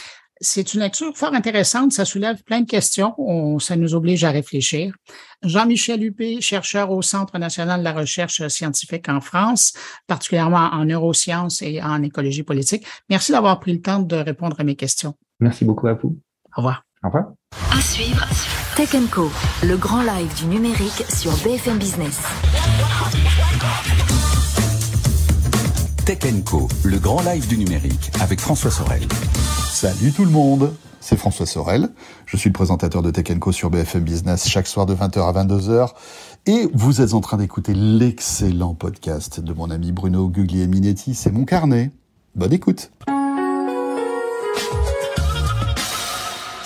[0.41, 1.91] C'est une lecture fort intéressante.
[1.91, 3.13] Ça soulève plein de questions.
[3.59, 4.95] ça nous oblige à réfléchir.
[5.43, 9.73] Jean-Michel Huppé, chercheur au Centre national de la recherche scientifique en France,
[10.07, 12.85] particulièrement en neurosciences et en écologie politique.
[13.09, 15.13] Merci d'avoir pris le temps de répondre à mes questions.
[15.39, 16.17] Merci beaucoup à vous.
[16.55, 16.83] Au revoir.
[17.03, 17.25] Au revoir.
[17.71, 18.25] À suivre,
[18.75, 19.29] Tech Co,
[19.63, 22.19] le grand live du numérique sur BFM Business.
[26.05, 29.01] Tech Co, le grand live du numérique avec François Sorel.
[29.69, 31.89] Salut tout le monde, c'est François Sorel.
[32.25, 35.43] Je suis le présentateur de Tech Co sur BFM Business chaque soir de 20h à
[35.43, 35.89] 22h.
[36.47, 41.45] Et vous êtes en train d'écouter l'excellent podcast de mon ami Bruno Guglielminetti, c'est mon
[41.45, 41.91] carnet.
[42.35, 42.91] Bonne écoute.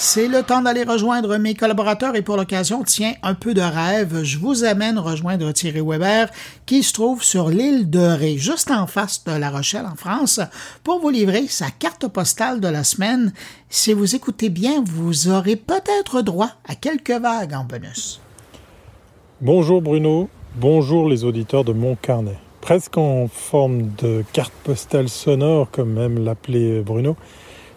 [0.06, 4.24] C'est le temps d'aller rejoindre mes collaborateurs et pour l'occasion, tiens, un peu de rêve,
[4.24, 6.30] je vous amène rejoindre Thierry Weber
[6.66, 10.41] qui se trouve sur l'île de Ré, juste en face de La Rochelle en France,
[10.84, 13.32] pour vous livrer sa carte postale de la semaine.
[13.70, 18.20] Si vous écoutez bien, vous aurez peut-être droit à quelques vagues en bonus.
[19.39, 20.28] Bonjour Bruno,
[20.58, 22.38] bonjour les auditeurs de mon carnet.
[22.60, 27.16] Presque en forme de carte postale sonore, comme même l'appelait Bruno.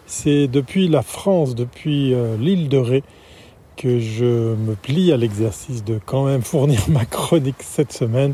[0.09, 3.03] C'est depuis la France, depuis euh, l'île de Ré,
[3.75, 8.33] que je me plie à l'exercice de quand même fournir ma chronique cette semaine,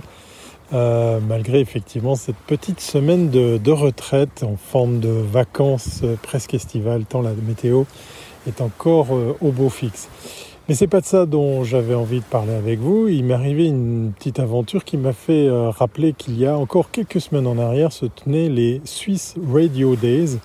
[0.72, 7.06] euh, malgré effectivement cette petite semaine de, retraite en forme de vacances euh, presque estivales,
[7.06, 7.86] tant la météo
[8.46, 9.08] est encore
[9.42, 10.10] au beau fixe.
[10.70, 13.10] Mais c'est pas de ça dont j'avais envie de parler avec vous.
[13.10, 17.20] Il m'est arrivé une petite aventure qui m'a fait rappeler qu'il y a encore quelques
[17.20, 20.38] semaines en arrière se tenaient les Swiss Radio Days,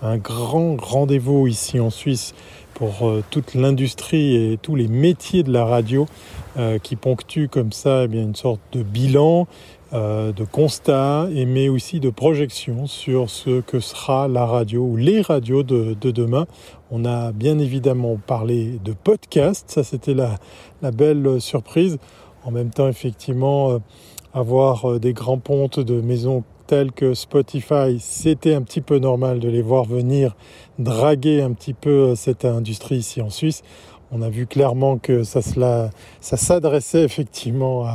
[0.00, 2.34] un grand rendez-vous ici en Suisse
[2.78, 6.06] pour euh, toute l'industrie et tous les métiers de la radio
[6.56, 9.48] euh, qui ponctuent comme ça eh bien, une sorte de bilan,
[9.92, 14.96] euh, de constat, et mais aussi de projection sur ce que sera la radio ou
[14.96, 16.46] les radios de, demain.
[16.90, 20.38] On a bien évidemment parlé de podcast, ça c'était la,
[20.90, 21.98] belle surprise.
[22.44, 23.78] En même temps, effectivement,
[24.32, 29.48] avoir des grands pontes de maisons tels que Spotify, c'était un petit peu normal de
[29.48, 30.36] les voir venir
[30.78, 33.62] draguer un petit peu euh, cette industrie ici en Suisse.
[34.12, 35.40] On a vu clairement que ça,
[36.20, 37.86] s'adressait effectivement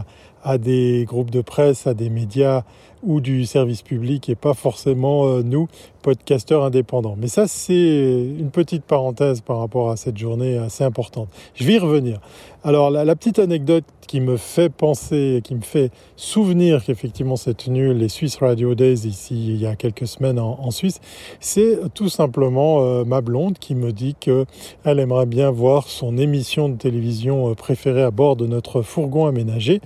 [0.44, 2.64] à des groupes de presse, à des médias
[3.04, 5.68] ou du service public et pas forcément euh, nous,
[6.02, 7.16] podcasteurs indépendants.
[7.18, 11.30] Mais ça, c'est une petite parenthèse par rapport à cette journée assez importante.
[11.56, 12.20] Je vais y revenir.
[12.66, 17.94] Alors, la, petite anecdote qui me fait penser, qui me fait souvenir qu'effectivement c'est tenu
[17.94, 21.02] les Swiss Radio Days ici il y a quelques semaines en, Suisse,
[21.42, 24.46] c'est tout simplement euh, ma blonde qui me dit qu'elle
[24.86, 29.82] aimerait bien voir son émission de télévision euh, préférée à bord de notre fourgon aménagé.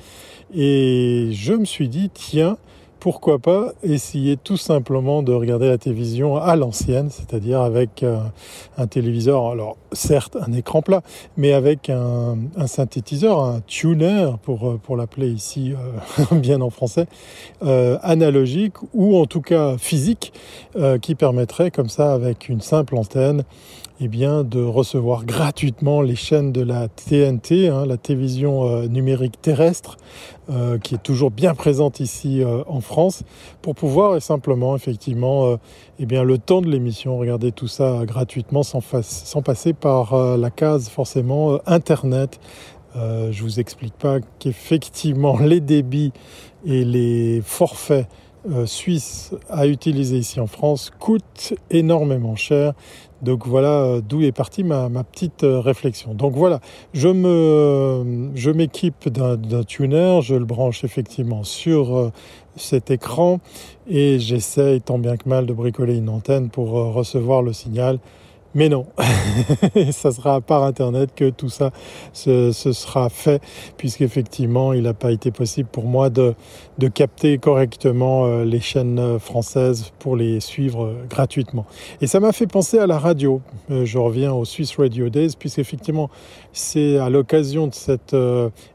[0.55, 2.57] Et je me suis dit, tiens,
[3.00, 8.20] pourquoi pas essayer tout simplement de regarder la télévision à l'ancienne, c'est-à-dire avec euh,
[8.78, 11.01] un, téléviseur, alors certes un écran plat,
[11.38, 17.07] mais avec un, synthétiseur, un tuner pour, euh, l'appeler ici euh, bien en français,
[17.61, 20.33] analogique ou en tout cas physique,
[21.01, 23.43] qui permettrait comme ça avec une simple antenne
[23.99, 29.41] eh bien, de recevoir gratuitement les chaînes de la TNT, hein, la télévision euh, numérique
[29.41, 29.97] terrestre,
[30.49, 33.23] euh, qui est toujours bien présente ici euh, en France,
[33.63, 35.57] pour pouvoir simplement, effectivement,
[35.99, 40.89] eh bien, le temps de l'émission, regarder tout ça gratuitement sans passer par la case
[40.89, 42.39] forcément Internet.
[42.95, 46.13] je vous explique pas qu'effectivement les débits
[46.65, 48.07] et les forfaits
[48.65, 52.73] suisses à utiliser ici en France coûtent énormément cher.
[53.21, 56.13] Donc voilà euh, d'où est partie ma, petite euh, réflexion.
[56.13, 56.59] Donc voilà,
[56.93, 62.11] je me, m'équipe d'un tuner, je le branche effectivement sur euh,
[62.55, 63.39] cet écran
[63.89, 67.99] et j'essaie tant bien que mal de bricoler une antenne pour recevoir le signal
[68.58, 68.88] mais non,
[69.91, 71.70] ça sera par Internet que tout ça
[72.12, 73.39] se, sera fait,
[73.78, 76.34] puisqu'effectivement, il n'a pas été possible pour moi de,
[76.91, 81.68] capter correctement euh, les chaînes euh, françaises pour les suivre euh, gratuitement.
[82.01, 83.41] Et ça m'a fait penser à la radio.
[83.70, 86.10] Je reviens au Swiss Radio Days, puisqu'effectivement,
[86.51, 88.16] c'est à l'occasion de cette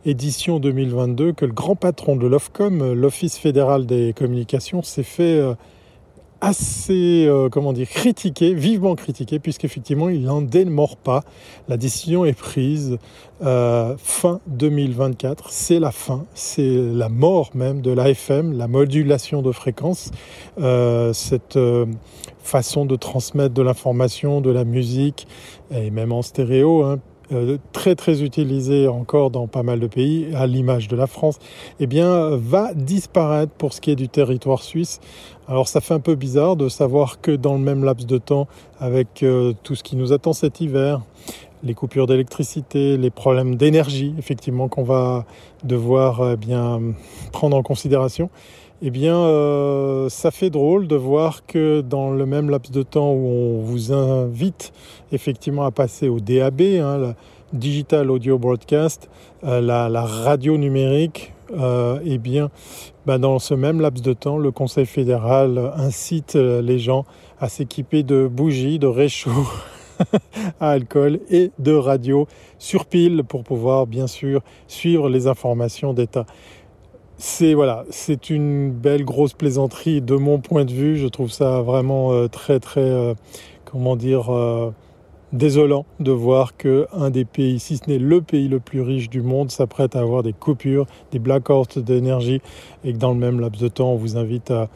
[0.07, 5.43] édition 2022 que le grand patron de l'OFCOM, l'Office fédéral des communications, s'est fait
[6.43, 11.23] assez, euh, comment dire, critiqué, vivement critiqué, puisqu'effectivement, il n'en démord pas.
[11.69, 12.99] La décision est prise
[13.43, 15.51] euh, fin 2024.
[15.51, 20.11] C'est la fin, c'est la mort même de l'AFM, la modulation de fréquence,
[20.61, 21.59] euh, cette
[22.43, 25.29] façon de transmettre de l'information, de la musique,
[25.71, 26.99] et même en stéréo, hein,
[27.33, 31.39] euh, très très utilisé encore dans pas mal de pays, à l'image de la France,
[31.81, 35.01] eh bien, va disparaître pour ce qui est du territoire suisse.
[35.53, 38.49] Alors ça fait un peu bizarre de savoir que dans le même laps de temps,
[38.81, 41.03] avec euh, tout ce qui nous attend cet hiver,
[41.63, 45.27] les coupures d'électricité, les problèmes d'énergie, effectivement, qu'on va
[45.63, 46.81] devoir eh bien
[47.33, 48.31] prendre en considération,
[48.81, 53.13] eh bien, euh, ça fait drôle de voir que dans le même laps de temps
[53.13, 54.73] où on vous invite
[55.13, 57.15] effectivement à passer au DAB, hein, la
[57.53, 59.11] Digital Audio Broadcast,
[59.45, 62.49] euh, la, radio numérique, eh bien,
[63.07, 67.05] bah, dans ce même laps de temps, le Conseil fédéral incite les gens
[67.41, 69.49] à s'équiper de bougies, de réchauds
[70.61, 72.27] à alcool et de radio
[72.59, 76.27] sur pile pour pouvoir bien sûr suivre les informations d'État
[77.23, 80.97] c'est voilà, c'est une belle grosse plaisanterie de mon point de vue.
[80.97, 83.15] Je trouve ça vraiment euh, très très euh,
[83.65, 84.73] comment dire euh,
[85.33, 89.09] désolant de voir que un des pays, si ce n'est le pays le plus riche
[89.09, 92.41] du monde, s'apprête à avoir des coupures, des blackouts d'énergie
[92.85, 94.69] et que dans le même laps de temps, on vous invite à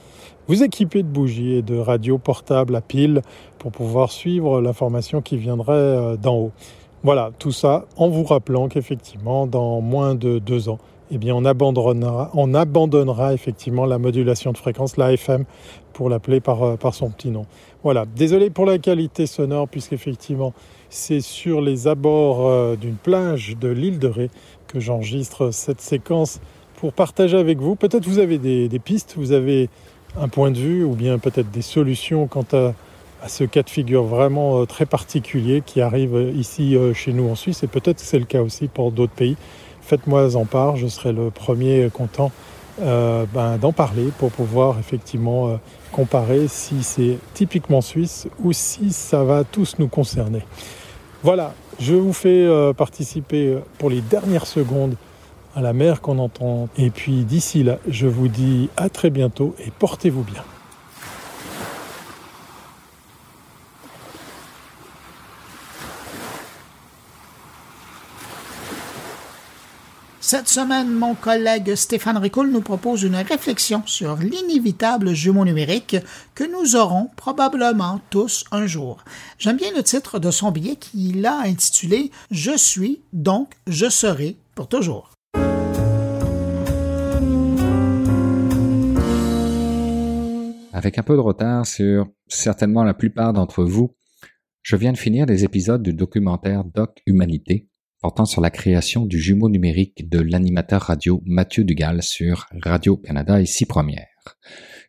[0.49, 3.23] vous équiper de bougies et de radios portables à pile
[3.59, 6.53] pour pouvoir suivre l'information qui viendrait d'en haut.
[7.03, 10.79] Voilà, tout ça en vous rappelant qu'effectivement, dans moins de deux ans,
[11.11, 15.45] eh bien on abandonnera, on abandonnera effectivement la modulation de fréquence, la FM,
[15.93, 17.47] pour l'appeler par, euh, par son petit nom.
[17.83, 20.53] Voilà, désolé pour la qualité sonore, puisqu'effectivement
[20.91, 24.31] c'est sur les abords euh, d'une plage de l'île de Ré
[24.67, 26.41] que j'enregistre cette séquence
[26.77, 27.77] pour partager avec vous.
[27.77, 29.71] Peut-être vous avez des, pistes, vous avez
[30.21, 32.75] un point de vue ou bien peut-être des solutions quant à,
[33.23, 37.35] à, ce cas de figure vraiment euh, très particulier qui arrive ici chez nous en
[37.35, 39.37] Suisse et peut-être c'est le cas aussi pour d'autres pays
[39.87, 42.33] faites-moi en part, je serai le premier content
[42.83, 45.57] euh, ben, d'en parler pour pouvoir effectivement euh,
[45.93, 50.43] comparer si c'est typiquement suisse ou si ça va tous nous concerner.
[51.23, 54.97] Voilà, je vous fais euh, participer pour les dernières secondes
[55.55, 56.69] à la mer qu'on entend.
[56.77, 60.43] Et puis d'ici là, je vous dis à très bientôt et portez-vous bien.
[70.29, 75.99] Cette semaine, mon collègue Stéphane Ricoul nous propose une réflexion sur l'inévitable jumeau numérique
[76.35, 79.05] que nous aurons probablement tous un jour.
[79.39, 84.37] J'aime bien le titre de son billet qu'il a intitulé Je suis, donc je serai
[84.57, 85.13] pour toujours.
[90.73, 93.95] Avec un peu de retard sur certainement la plupart d'entre vous,
[94.63, 97.69] je viens de finir les épisodes du documentaire Doc Humanité
[98.07, 103.47] portant sur la création du jumeau numérique de l'animateur radio Mathieu Dugal sur Radio-Canada et
[103.47, 104.39] Six Premières.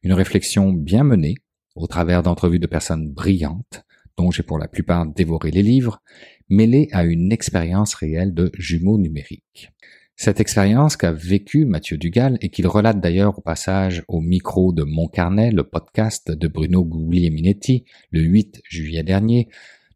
[0.04, 1.34] Une réflexion bien menée,
[1.76, 3.84] au travers d'entrevues de personnes brillantes,
[4.18, 6.00] dont j'ai pour la plupart dévoré les livres,
[6.48, 9.72] mêlée à une expérience réelle de jumeau numérique.
[10.16, 14.84] Cette expérience qu'a vécue Mathieu Dugal et qu'il relate d'ailleurs au passage au micro de
[14.84, 19.50] Mon Carnet, le podcast de Bruno Guglielminetti, le 8 juillet dernier,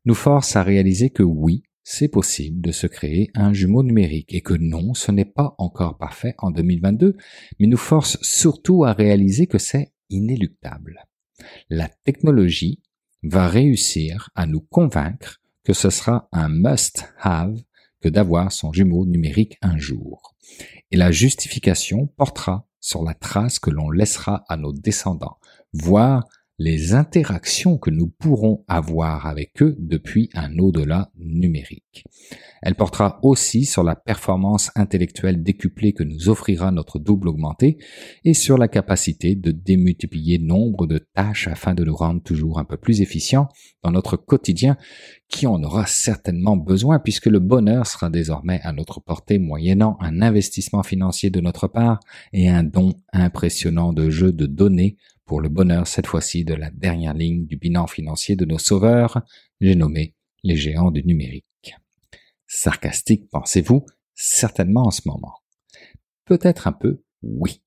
[0.06, 4.42] nous force à réaliser que oui, c'est possible de se créer un jumeau numérique et
[4.42, 7.18] que non, ce n'est pas encore parfait en 2022,
[7.60, 11.06] mais nous force surtout à réaliser que c'est inéluctable.
[11.70, 12.82] La technologie
[13.24, 17.62] va réussir à nous convaincre que ce sera un must-have
[18.00, 20.36] que d'avoir son jumeau numérique un jour.
[20.90, 25.38] Et la justification portera sur la trace que l'on laissera à nos descendants,
[25.72, 26.28] voire
[26.64, 32.04] les interactions que nous pourrons avoir avec eux depuis un au-delà numérique.
[32.62, 37.80] Elle portera aussi sur la performance intellectuelle décuplée que nous offrira notre double augmenté
[38.24, 42.66] et sur la capacité de démultiplier nombre de tâches afin de nous rendre toujours un
[42.66, 43.50] peu plus efficients
[43.84, 44.78] dans notre quotidien
[45.28, 50.22] qui en aura certainement besoin puisque le bonheur sera désormais à notre portée moyennant un
[50.22, 52.00] investissement financier de notre part
[52.34, 54.98] et un don impressionnant de jeux de données
[55.32, 59.22] pour le bonheur cette fois-ci de la dernière ligne du bilan financier de nos sauveurs,
[59.62, 60.14] j'ai nommé
[60.44, 61.74] les géants du numérique.
[62.48, 65.36] Sarcastique, pensez-vous, certainement en ce moment.
[66.26, 67.64] Peut-être un peu, oui.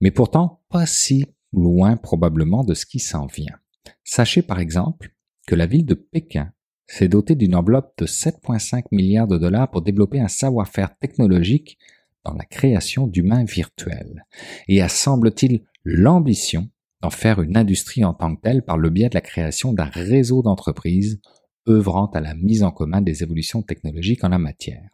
[0.00, 3.58] Mais pourtant, pas si loin probablement de ce qui s'en vient.
[4.04, 5.16] Sachez par exemple
[5.48, 6.52] que la ville de Pékin
[6.86, 11.76] s'est dotée d'une enveloppe de 7,5 milliards de dollars pour développer un savoir-faire technologique
[12.24, 14.24] dans la création d'humains virtuels,
[14.68, 16.70] et a semble-t-il l'ambition
[17.04, 19.84] d'en faire une industrie en tant que telle par le biais de la création d'un
[19.84, 21.20] réseau d'entreprises
[21.68, 24.88] œuvrant à la mise en commun des évolutions technologiques en la matière.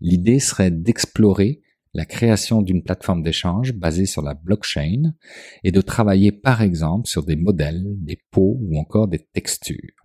[0.00, 1.60] L'idée serait d'explorer
[1.92, 5.12] la création d'une plateforme d'échange basée sur la blockchain
[5.64, 9.96] et de travailler par exemple sur des modèles, des pots ou encore des textures.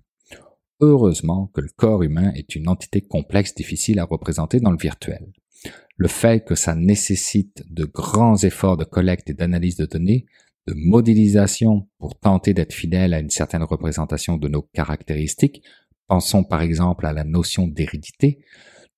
[0.81, 5.31] heureusement que le corps humain est une entité complexe difficile à représenter dans le virtuel.
[5.95, 10.25] Le fait que ça nécessite de grands efforts de collecte et d'analyse de données,
[10.67, 15.63] de modélisation pour tenter d'être fidèle à une certaine représentation de nos caractéristiques,
[16.07, 18.39] pensons par exemple à la notion d'hérédité,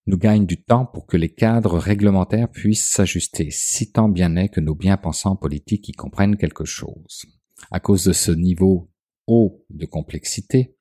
[0.08, 4.50] nous gagne du temps pour que les cadres réglementaires puissent s'ajuster, si tant bien est
[4.50, 7.26] que nos bien-pensants politiques y comprennent quelque chose.
[7.72, 8.90] À cause de ce niveau
[9.28, 10.76] haut de complexité,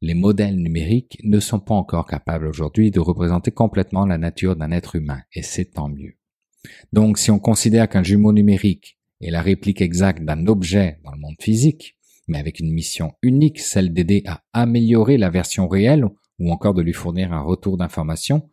[0.00, 4.70] les modèles numériques ne sont pas encore capables aujourd'hui de représenter complètement la nature d'un
[4.70, 6.14] être humain, et c'est tant mieux.
[6.92, 11.18] Donc si on considère qu'un jumeau numérique est la réplique exacte d'un objet dans le
[11.18, 11.96] monde physique,
[12.28, 16.04] mais avec une mission unique, celle d'aider à améliorer la version réelle
[16.38, 18.48] ou encore de lui fournir un retour d'information,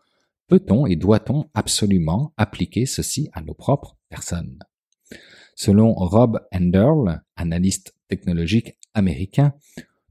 [0.47, 4.59] peut-on et doit-on absolument appliquer ceci à nos propres personnes?
[5.55, 9.53] Selon Rob Enderle, analyste technologique américain,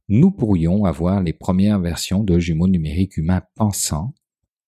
[0.08, 4.14] nous pourrions avoir les premières versions de jumeaux numériques humains pensants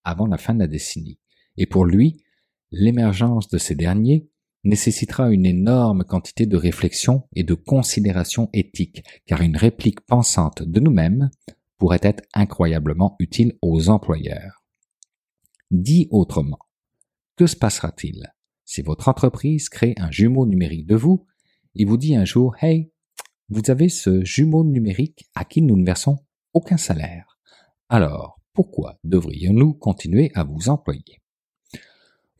[0.04, 1.18] avant la fin de la décennie.
[1.56, 2.22] Et pour lui,
[2.70, 4.28] l'émergence de ces derniers
[4.64, 10.80] nécessitera une énorme quantité de réflexion et de considération éthique, car une réplique pensante de
[10.80, 11.30] nous-mêmes
[11.78, 14.64] pourrait être incroyablement utile aux employeurs.
[15.70, 16.58] Dit autrement,
[17.36, 18.32] que se passera-t-il
[18.64, 21.24] si votre entreprise crée un jumeau numérique de vous
[21.74, 22.90] et vous dit un jour Hey,
[23.48, 26.18] vous avez ce jumeau numérique à qui nous ne versons
[26.52, 27.38] aucun salaire.
[27.88, 31.22] Alors, pourquoi devrions-nous continuer à vous employer?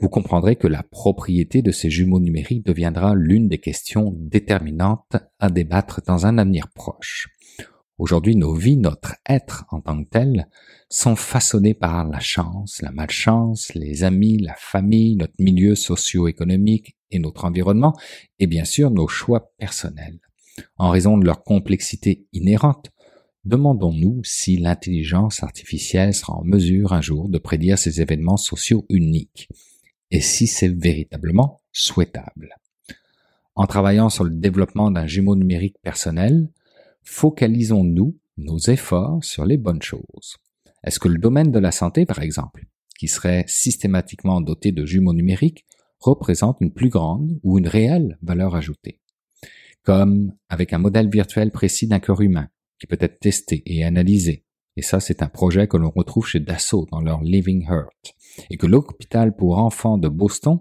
[0.01, 5.51] Vous comprendrez que la propriété de ces jumeaux numériques deviendra l'une des questions déterminantes à
[5.51, 7.29] débattre dans un avenir proche.
[7.99, 10.49] Aujourd'hui, nos vies, notre être en tant que tel,
[10.89, 17.19] sont façonnés par la chance, la malchance, les amis, la famille, notre milieu socio-économique et
[17.19, 17.97] notre environnement,
[18.39, 20.21] et bien sûr nos choix personnels.
[20.77, 22.93] En raison de leur complexité inhérente,
[23.45, 29.49] demandons-nous si l'intelligence artificielle sera en mesure un jour de prédire ces événements sociaux uniques,
[30.11, 32.57] et si c'est véritablement souhaitable.
[33.55, 36.49] En travaillant sur le développement d'un jumeau numérique personnel,
[37.03, 40.37] focalisons-nous nos efforts sur les bonnes choses.
[40.85, 42.67] Est-ce que le domaine de la santé, par exemple,
[42.99, 45.67] qui serait systématiquement doté de jumeaux numériques,
[45.99, 49.01] représente une plus grande ou une réelle valeur ajoutée?
[49.83, 52.49] Comme avec un modèle virtuel précis d'un corps humain,
[52.79, 54.45] qui peut être testé et analysé.
[54.79, 58.15] Et ça, c'est un projet que l'on retrouve chez Dassault dans leur Living Heart.
[58.49, 60.61] Et que l'hôpital pour enfants de Boston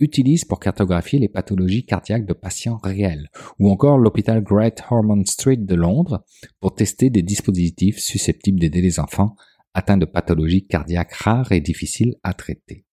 [0.00, 5.58] utilise pour cartographier les pathologies cardiaques de patients réels, ou encore l'hôpital Great Ormond Street
[5.58, 6.24] de Londres
[6.58, 9.36] pour tester des dispositifs susceptibles d'aider les enfants
[9.74, 12.84] atteints de pathologies cardiaques rares et difficiles à traiter.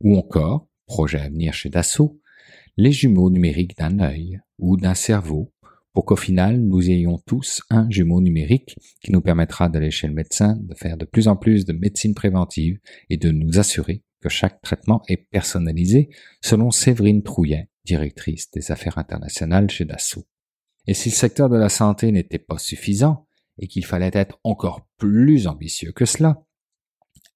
[0.00, 2.18] Ou encore, projet à venir chez Dassault,
[2.76, 5.52] les jumeaux numériques d'un œil ou d'un cerveau
[5.96, 10.12] pour qu'au final nous ayons tous un jumeau numérique qui nous permettra d'aller chez le
[10.12, 12.78] médecin, de faire de plus en plus de médecine préventive
[13.08, 16.10] et de nous assurer que chaque traitement est personnalisé
[16.42, 20.26] selon Séverine Trouillet, directrice des affaires internationales chez Dassault.
[20.86, 23.26] Et si le secteur de la santé n'était pas suffisant
[23.58, 26.44] et qu'il fallait être encore plus ambitieux que cela,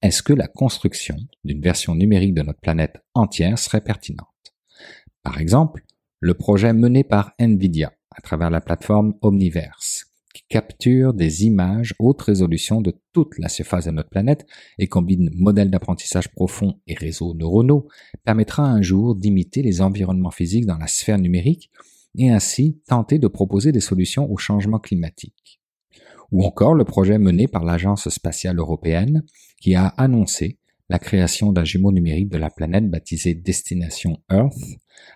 [0.03, 4.29] est-ce que la construction d'une version numérique de notre planète entière serait pertinente?
[5.23, 5.83] Par exemple,
[6.19, 12.23] le projet mené par Nvidia à travers la plateforme Omniverse qui capture des images haute
[12.23, 14.47] résolution de toute la surface de notre planète
[14.79, 17.89] et combine modèles d'apprentissage profond et réseaux neuronaux,
[18.25, 21.71] permettra un jour d'imiter les environnements physiques dans la sphère numérique
[22.17, 25.61] et ainsi tenter de proposer des solutions au changement climatique.
[26.31, 29.25] Ou encore le projet mené par l'Agence spatiale européenne
[29.61, 30.60] qui a annoncé
[30.91, 34.59] la création d'un jumeau numérique de la planète baptisé Destination Earth,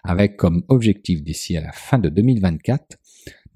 [0.04, 2.96] avec comme objectif d'ici à la fin de 2024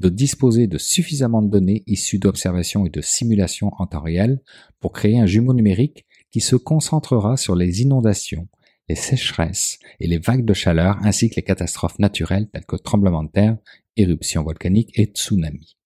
[0.00, 4.40] de disposer de suffisamment de données issues d'observations et de simulations en temps réel
[4.80, 8.48] pour créer un jumeau numérique qui se concentrera sur les inondations,
[8.88, 13.24] les sécheresses et les vagues de chaleur ainsi que les catastrophes naturelles telles que tremblements
[13.24, 13.58] de terre,
[13.96, 15.76] éruptions volcaniques et tsunamis.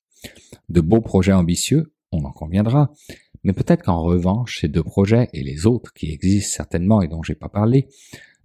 [0.70, 2.91] De beaux projets ambitieux, on en conviendra,
[3.45, 7.22] mais peut-être qu'en revanche, ces deux projets et les autres qui existent certainement et dont
[7.22, 7.88] j'ai pas parlé,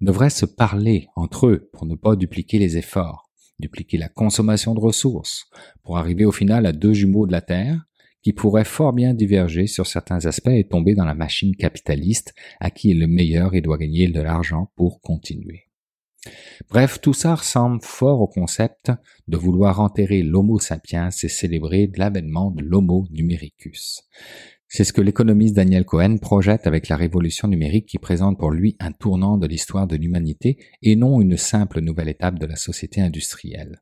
[0.02, 3.28] devraient se parler entre eux pour ne pas dupliquer les efforts
[3.60, 5.50] dupliquer la consommation de ressources,
[5.84, 7.82] pour arriver au final à deux jumeaux de la Terre
[8.22, 12.72] qui pourraient fort bien diverger sur certains aspects et tomber dans la machine capitaliste à
[12.72, 15.64] qui est le meilleur et doit gagner de l'argent pour continuer.
[16.70, 18.92] Bref, tout ça ressemble fort au concept
[19.28, 24.04] de vouloir enterrer l'Homo sapiens et célébrer l'avènement de l'Homo numericus.
[24.70, 28.76] C'est ce que l'économiste Daniel Cohen projette avec la révolution numérique qui présente pour lui
[28.80, 33.00] un tournant de l'histoire de l'humanité et non une simple nouvelle étape de la société
[33.00, 33.82] industrielle.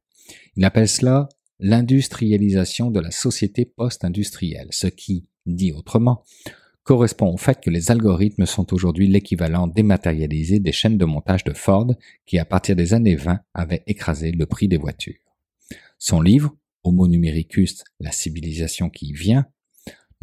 [0.56, 1.28] Il appelle cela
[1.60, 6.24] l'industrialisation de la société post-industrielle, ce qui, dit autrement,
[6.84, 11.54] correspond au fait que les algorithmes sont aujourd'hui l'équivalent dématérialisé des chaînes de montage de
[11.54, 11.96] Ford
[12.28, 15.16] qui, à partir des années 20, avaient écrasé le prix des voitures.
[15.98, 19.48] Son livre, Homo numericus, la civilisation qui vient,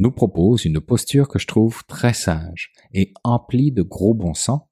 [0.02, 4.62] nous propose une posture que je trouve très sage et emplie de gros bon sens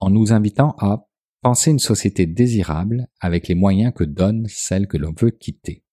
[0.00, 1.06] en nous invitant à
[1.42, 5.84] penser une société désirable avec les moyens que donne celle que l'on veut quitter.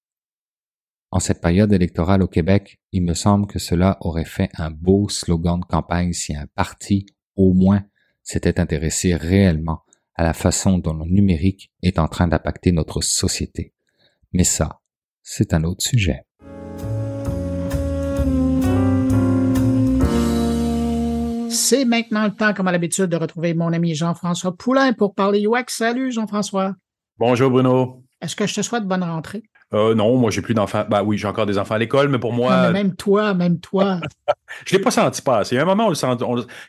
[1.12, 5.10] En cette période électorale au Québec, il me semble que cela aurait fait un beau
[5.10, 7.06] slogan de campagne si un parti,
[7.36, 7.84] au moins,
[8.24, 9.82] s'était intéressé réellement
[10.16, 13.74] à la façon dont le numérique est en train d'impacter notre société.
[14.34, 14.82] Mais ça,
[15.24, 16.26] c'est un autre sujet.
[21.50, 25.46] C'est maintenant le temps, comme à l'habitude, de retrouver mon ami Jean-François Poulain pour parler
[25.48, 25.66] UX.
[25.70, 26.76] Salut Jean-François.
[27.18, 28.04] Bonjour Bruno.
[28.22, 29.44] Est-ce que je te souhaite bonne rentrée?
[29.74, 30.86] Euh, non, moi j'ai plus d'enfants.
[30.90, 32.72] Bah oui, j'ai encore des enfants à l'école, mais pour moi.
[32.72, 34.00] même toi, même toi.
[34.66, 35.56] je l'ai pas senti passer.
[35.56, 36.08] Il y a un moment où le sent,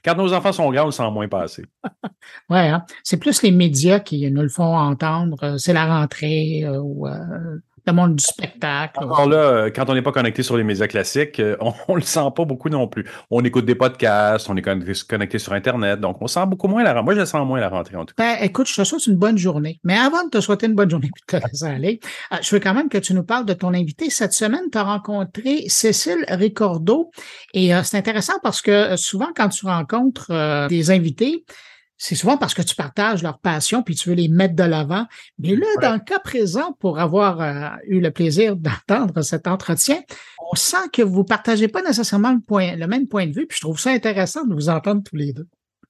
[0.05, 1.65] quand nos enfants sont grands, on le sent moins passer.
[2.51, 2.85] ouais, hein?
[3.03, 5.57] c'est plus les médias qui nous le font entendre.
[5.59, 8.99] C'est la rentrée euh, ou euh, le monde du spectacle.
[9.01, 11.57] Alors là, euh, quand on n'est pas connecté sur les médias classiques, euh,
[11.89, 13.05] on, ne le sent pas beaucoup non plus.
[13.31, 16.93] On écoute des podcasts, on est connecté, sur Internet, donc on sent beaucoup moins la
[16.93, 17.05] rentrée.
[17.05, 18.37] Moi, je sens moins la rentrée en tout cas.
[18.37, 19.81] Ben, écoute, je te souhaite une bonne journée.
[19.85, 22.01] Mais avant de te souhaiter une bonne journée, puis de te laisser aller,
[22.33, 24.11] euh, je veux quand même que tu nous parles de ton invité.
[24.11, 27.11] Cette semaine, tu as rencontré Cécile Ricordo
[27.55, 31.45] et c'est intéressant parce que souvent, quand tu rencontres des invités,
[32.03, 35.05] c'est souvent parce que tu partages leur passion puis tu veux les mettre de l'avant.
[35.39, 40.01] Mais là, dans le cas présent, pour avoir euh, eu le plaisir d'entendre cet entretien,
[40.51, 43.47] on sent que vous partagez pas nécessairement le, point, le même point de vue.
[43.47, 45.47] Puis je trouve ça intéressant de vous entendre tous les deux.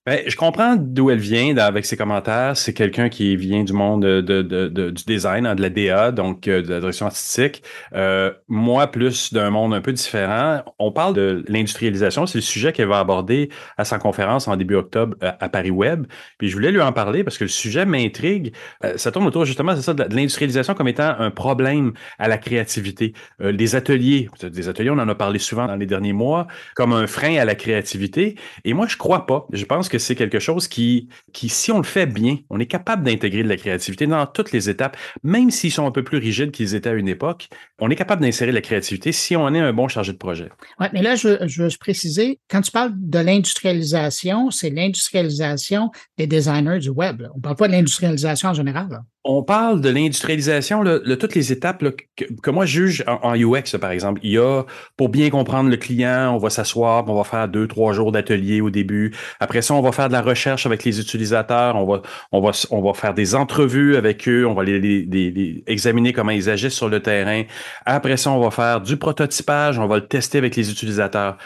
[0.06, 2.56] Ben, je comprends d'où elle vient avec ses commentaires.
[2.56, 6.62] C'est quelqu'un qui vient du monde de, du design, hein, de la DA, donc euh,
[6.62, 7.62] de la direction artistique.
[7.92, 10.62] Euh, moi, plus d'un monde un peu différent.
[10.78, 12.24] On parle de l'industrialisation.
[12.24, 15.70] C'est le sujet qu'elle va aborder à sa conférence en début octobre euh, à, Paris
[15.70, 16.06] Web.
[16.38, 18.54] Puis je voulais lui en parler parce que le sujet m'intrigue.
[18.96, 23.12] ça tourne autour justement, ça, de l'industrialisation comme étant un problème à la créativité.
[23.38, 27.06] les ateliers, des ateliers, on en a parlé souvent dans les derniers mois, comme un
[27.06, 28.36] frein à la créativité.
[28.64, 29.46] Et moi, je crois pas.
[29.52, 33.02] Je pense que c'est quelque chose qui, si on le fait bien, on est capable
[33.02, 36.50] d'intégrer de la créativité dans toutes les étapes, même s'ils sont un peu plus rigides
[36.50, 37.48] qu'ils étaient à une époque.
[37.78, 40.50] On est capable d'insérer la créativité si on est un bon chargé de projet.
[40.78, 46.26] Oui, mais là, je, je veux préciser, quand tu parles de l'industrialisation, c'est l'industrialisation des
[46.26, 47.22] designers du web.
[47.34, 49.02] On ne parle pas de l'industrialisation en général.
[49.22, 51.84] On parle de l'industrialisation, de toutes les étapes
[52.16, 54.18] que, moi juge en, UX, par exemple.
[54.24, 54.64] Il y a,
[54.96, 58.62] pour bien comprendre le client, on va s'asseoir, on va faire deux, trois jours d'atelier
[58.62, 59.14] au début.
[59.38, 62.00] Après ça, on va faire de la recherche avec les utilisateurs, on va,
[62.32, 66.48] on va, on va faire des entrevues avec eux, on va les, examiner comment ils
[66.48, 67.42] agissent sur le terrain.
[67.84, 71.36] Après ça, on va faire du prototypage, on va le tester avec les utilisateurs.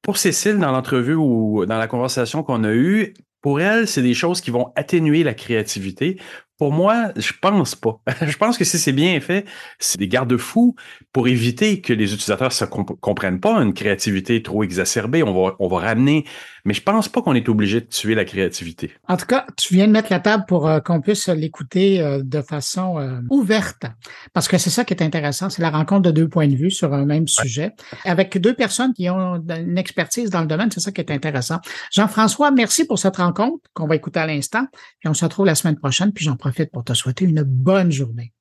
[0.00, 3.12] Pour Cécile, dans l'entrevue ou dans la conversation qu'on a eue,
[3.42, 6.18] pour elle, c'est des choses qui vont atténuer la créativité.
[6.60, 8.02] Pour moi, je pense pas.
[8.20, 9.46] je pense que si c'est bien fait,
[9.78, 10.76] c'est des garde-fous
[11.10, 15.22] pour éviter que les utilisateurs ne comprennent pas une créativité trop exacerbée.
[15.22, 16.26] On va, on va ramener
[16.64, 18.92] mais je pense pas qu'on est obligé de tuer la créativité.
[19.08, 22.22] En tout cas, tu viens de mettre la table pour euh, qu'on puisse l'écouter euh,
[22.22, 23.84] de façon euh, ouverte,
[24.32, 26.70] parce que c'est ça qui est intéressant, c'est la rencontre de deux points de vue
[26.70, 27.72] sur un même sujet,
[28.04, 31.58] avec deux personnes qui ont une expertise dans le domaine, c'est ça qui est intéressant.
[31.92, 34.66] Jean-François, merci pour cette rencontre qu'on va écouter à l'instant,
[34.98, 37.90] puis on se retrouve la semaine prochaine, puis j'en profite pour te souhaiter une bonne
[37.90, 38.32] journée.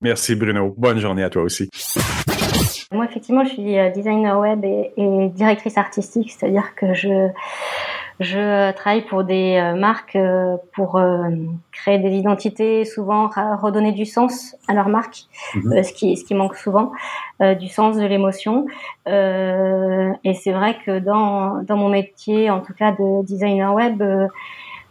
[0.00, 1.68] Merci Bruno, bonne journée à toi aussi.
[2.92, 4.92] Moi, effectivement, je suis euh, designer web et,
[5.34, 7.28] directrice artistique, c'est-à-dire que je,
[8.20, 11.00] je travaille pour des euh, marques euh, pour
[11.72, 13.30] créer des identités, souvent
[13.62, 15.22] redonner du sens à leur marque,
[15.54, 15.82] mhm.
[15.82, 16.92] ce, qui, ce qui manque souvent,
[17.40, 18.66] du sens de l'émotion.
[19.06, 24.02] et c'est vrai que dans, dans mon métier, en tout cas de designer web,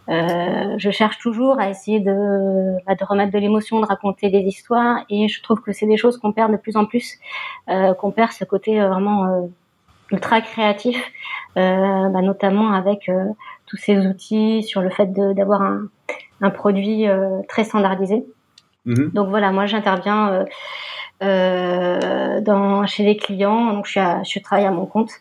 [0.10, 4.40] euh, je cherche toujours à essayer de, bah, de remettre de l'émotion, de raconter des
[4.40, 7.18] histoires, et je trouve que c'est des choses qu'on perd de plus en plus,
[7.70, 9.42] euh, qu'on perd ce côté euh, vraiment euh,
[10.12, 10.98] ultra créatif,
[11.58, 13.10] euh, bah, notamment avec
[13.68, 15.84] tous ces outils sur le fait d'avoir un,
[16.42, 17.06] un, produit
[17.48, 18.26] très standardisé.
[18.86, 19.14] Mm-hmm.
[19.14, 20.46] Donc voilà, moi j'interviens
[21.22, 25.12] dans chez les clients, donc je, suis à, je travaille à mon compte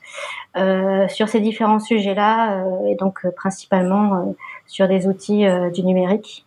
[1.09, 4.35] sur ces différents sujets-là, et donc principalement
[4.71, 6.47] sur des outils euh, du numérique.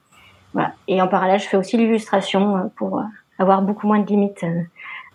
[0.87, 3.03] Et en parallèle, je fais aussi l'illustration euh, pour euh,
[3.37, 4.45] avoir beaucoup moins de limites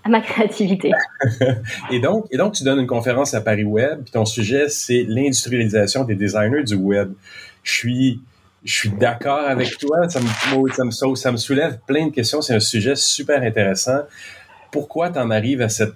[0.05, 0.93] à ma créativité.
[1.91, 5.05] et donc, et donc, tu donnes une conférence à Paris Web, puis ton sujet, c'est
[5.09, 7.13] l'industrialisation des designers du web.
[7.63, 8.21] Je suis,
[8.65, 10.09] je suis d'accord avec toi.
[10.09, 12.43] Ça me, ça, me, ça me soulève plein de questions.
[12.43, 14.01] C'est un sujet super intéressant.
[14.71, 15.95] Pourquoi tu en arrives à cette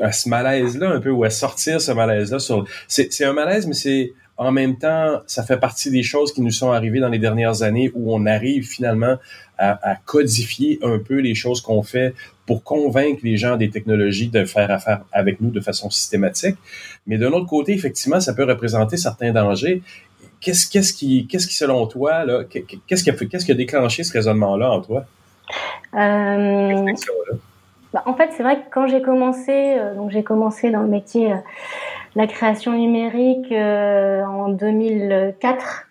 [0.00, 2.38] à ce malaise-là un peu ou à sortir ce malaise-là.
[2.38, 2.64] Sur...
[2.88, 6.50] C'est un malaise, mais c'est en même temps, ça fait partie des choses qui nous
[6.50, 9.16] sont arrivées dans les dernières années où on arrive finalement
[9.58, 12.14] à, à codifier un peu les choses qu'on fait
[12.46, 16.56] pour convaincre les gens des technologies de faire affaire avec nous de façon systématique.
[17.06, 19.82] Mais d'un autre côté, effectivement, ça peut représenter certains dangers.
[20.40, 24.02] Qu'est-ce qu'est-ce qui, qu'est-ce qui, selon toi, là, qu'est-ce qui a, qu'est-ce qui a déclenché
[24.02, 25.04] ce raisonnement-là en toi?
[25.94, 26.84] Euh...
[27.92, 30.88] Bah, en fait, c'est vrai que quand j'ai commencé, euh, donc j'ai commencé dans le
[30.88, 31.36] métier euh,
[32.14, 35.84] la création numérique euh, en 2004.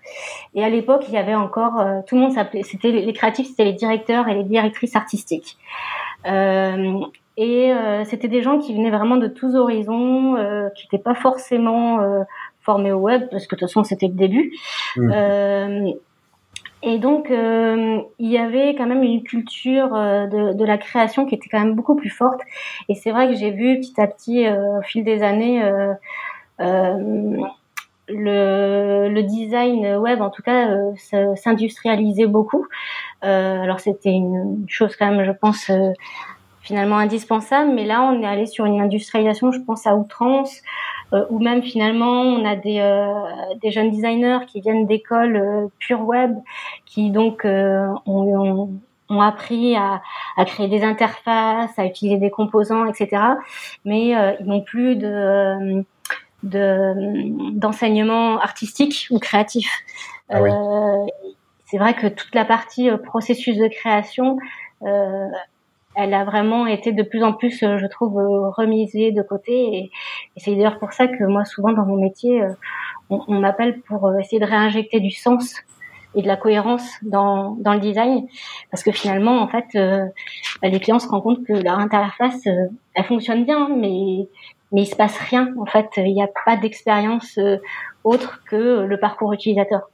[0.56, 3.48] Et à l'époque, il y avait encore euh, tout le monde s'appelait, c'était les créatifs,
[3.48, 5.58] c'était les directeurs et les directrices artistiques.
[6.28, 7.00] Euh,
[7.38, 7.74] et
[8.06, 12.00] c'était des gens qui venaient vraiment de tous euh, qui n'étaient pas forcément
[12.60, 14.54] formés au web, parce que de toute façon c'était le début.
[14.98, 15.94] Mmh.
[16.84, 21.26] Et donc, euh, il y avait quand même une culture euh, de, de, la création
[21.26, 22.42] qui était quand même beaucoup plus forte.
[22.90, 25.94] Et c'est vrai que j'ai vu petit à petit, euh, au fil des années, euh,
[28.10, 30.68] le, le, design web, en tout cas,
[31.36, 32.68] s'industrialiser beaucoup.
[33.22, 35.72] alors, c'était une chose quand même, je pense,
[36.62, 37.72] finalement indispensable.
[37.74, 40.62] Mais là, on est allé sur une industrialisation, je pense, à outrance.
[41.14, 43.12] Euh, ou même finalement on a des, euh,
[43.62, 46.38] des jeunes designers qui viennent d'écoles euh, pure web,
[46.86, 48.72] qui donc ont,
[49.10, 50.02] ont appris à,
[50.38, 53.22] à, créer des interfaces, à utiliser des composants, etc.
[53.84, 55.84] Mais ils n'ont plus de
[56.44, 59.70] d'enseignement artistique ou créatif.
[60.30, 60.40] Ah
[61.66, 64.38] c'est vrai que toute la partie processus de création,
[64.84, 65.28] euh,
[65.96, 69.78] elle a vraiment été de plus en plus, euh, je trouve, euh, remisée de côté.
[69.78, 69.92] Et,
[70.38, 72.54] c'est d'ailleurs pour ça que moi, souvent dans mon métier, euh,
[73.10, 75.56] on, m'appelle pour essayer de réinjecter du sens
[76.16, 78.28] et de la cohérence dans, dans le design,
[78.70, 79.66] parce que finalement, en fait,
[80.62, 84.28] bah, les clients se rendent compte que leur interface, elle fonctionne bien, mais
[84.74, 85.54] mais il se passe rien.
[85.60, 87.38] En fait, il n'y a pas d'expérience
[88.06, 89.90] autre que le parcours utilisateur.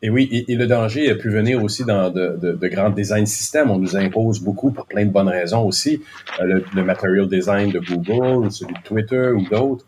[0.00, 3.26] Et oui, et, le danger a pu venir aussi dans de, de, de, grands design
[3.26, 3.70] systèmes.
[3.70, 6.02] On nous impose beaucoup pour plein de bonnes raisons aussi.
[6.40, 9.84] Euh, le, material design de Google, celui de Twitter ou d'autres,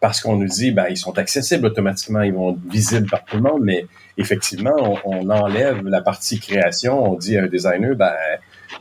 [0.00, 3.36] parce qu'on nous dit, ben, ils sont accessibles automatiquement, ils vont être visibles par tout
[3.36, 3.86] le monde, mais
[4.18, 7.12] effectivement, on, on enlève la partie création.
[7.12, 8.12] On dit à un designer, ben,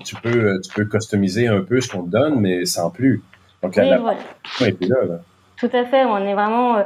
[0.03, 3.23] tu peux, tu peux customiser un peu ce qu'on te donne, mais sans plus.
[3.61, 4.19] Donc, la, voilà.
[4.59, 5.21] là, là.
[5.63, 6.75] Tout à fait, on est vraiment.
[6.75, 6.83] Euh,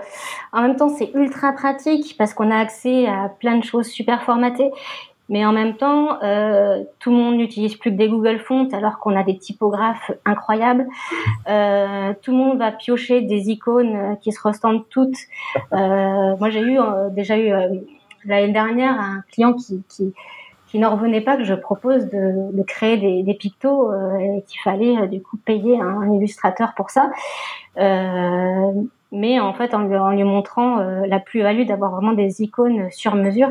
[0.54, 4.22] en même temps, c'est ultra pratique parce qu'on a accès à plein de choses super
[4.22, 4.70] formatées.
[5.30, 9.00] Mais en même temps, euh, tout le monde n'utilise plus que des Google Fonts alors
[9.00, 10.86] qu'on a des typographes incroyables.
[11.50, 15.18] Euh, tout le monde va piocher des icônes qui se ressemblent toutes.
[15.72, 16.78] Moi, j'ai eu
[17.14, 17.52] déjà eu
[18.26, 20.14] l'année dernière un client qui,
[20.68, 24.44] qui n'en revenait pas que je propose de, de créer des, des pictos euh, et
[24.48, 27.10] qu'il fallait euh, du coup payer un, illustrateur pour ça.
[27.78, 28.72] Euh,
[29.12, 33.16] mais en fait, en lui, en lui montrant la plus-value d'avoir vraiment des icônes sur
[33.16, 33.50] mesure,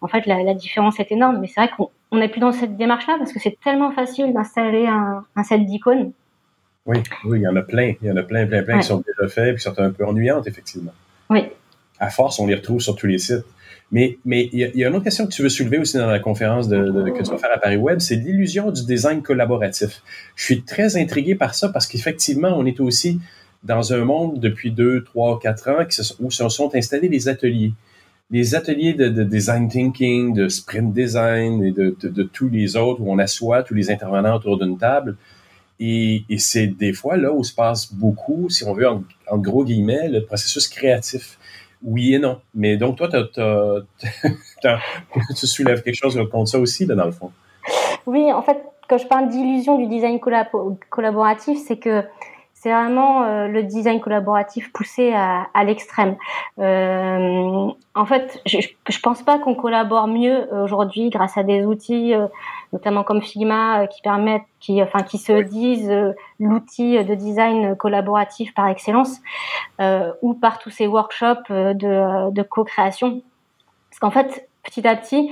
[0.00, 1.38] en fait, la, la différence est énorme.
[1.40, 4.86] Mais c'est vrai qu'on n'est plus dans cette démarche-là parce que c'est tellement facile d'installer
[4.86, 6.12] un, un set d'icônes.
[6.86, 7.94] Oui, oui, il y en a plein.
[8.00, 9.90] Il y en a plein, plein, plein qui sont déjà faits et qui sont un
[9.90, 10.92] peu ennuyantes, effectivement.
[11.30, 11.48] Oui.
[12.02, 13.44] À force, on les retrouve sur tous les sites.
[13.92, 16.66] Mais il y, a une autre question que tu veux soulever aussi dans la conférence
[16.66, 20.02] de, que tu vas faire à Paris Web, c'est l'illusion du design collaboratif.
[20.34, 23.20] Je suis très intrigué par ça parce qu'effectivement, on est aussi
[23.62, 25.84] dans un monde depuis deux, trois, quatre ans
[26.20, 27.72] où se sont installés les ateliers.
[28.32, 33.18] Les ateliers de, design thinking, de sprint design et de, tous les autres où on
[33.18, 35.16] assoit tous les intervenants autour d'une table.
[35.78, 40.08] Et, c'est des fois là où se passe beaucoup, si on veut, en gros guillemets,
[40.08, 41.38] le processus créatif
[41.84, 42.40] oui et non.
[42.54, 43.08] Mais donc, toi,
[45.36, 47.30] tu soulèves quelque chose contre ça aussi, là, dans le fond.
[48.06, 50.20] Oui, en fait, quand je parle d'illusion du design
[50.90, 52.02] collaboratif, c'est que
[52.62, 56.16] c'est vraiment euh, le design collaboratif poussé à, à l'extrême.
[56.60, 58.58] Euh, en fait, je,
[58.88, 62.28] je pense pas qu'on collabore mieux aujourd'hui grâce à des outils, euh,
[62.72, 65.92] notamment comme Figma, euh, qui permettent, qui, enfin, qui se disent
[66.42, 69.20] l'outil de design collaboratif par excellence,
[70.22, 73.22] ou par tous ces workshops de, de co-création.
[73.90, 75.30] Parce qu'en fait, petit à petit,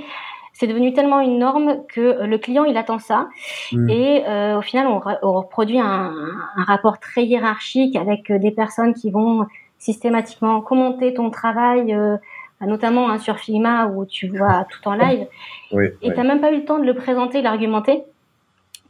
[0.60, 3.28] c'est devenu tellement une norme que euh, le client il attend ça
[3.72, 3.88] mm.
[3.88, 6.14] et euh, au final on, on reproduit un,
[6.56, 9.46] un, rapport très hiérarchique avec euh, des personnes qui vont
[9.78, 12.18] systématiquement commenter ton travail euh,
[12.60, 15.26] notamment hein, sur Figma où tu vois tout en live
[15.72, 18.02] oui, et tu n'as même pas eu le temps de le présenter l'argumenter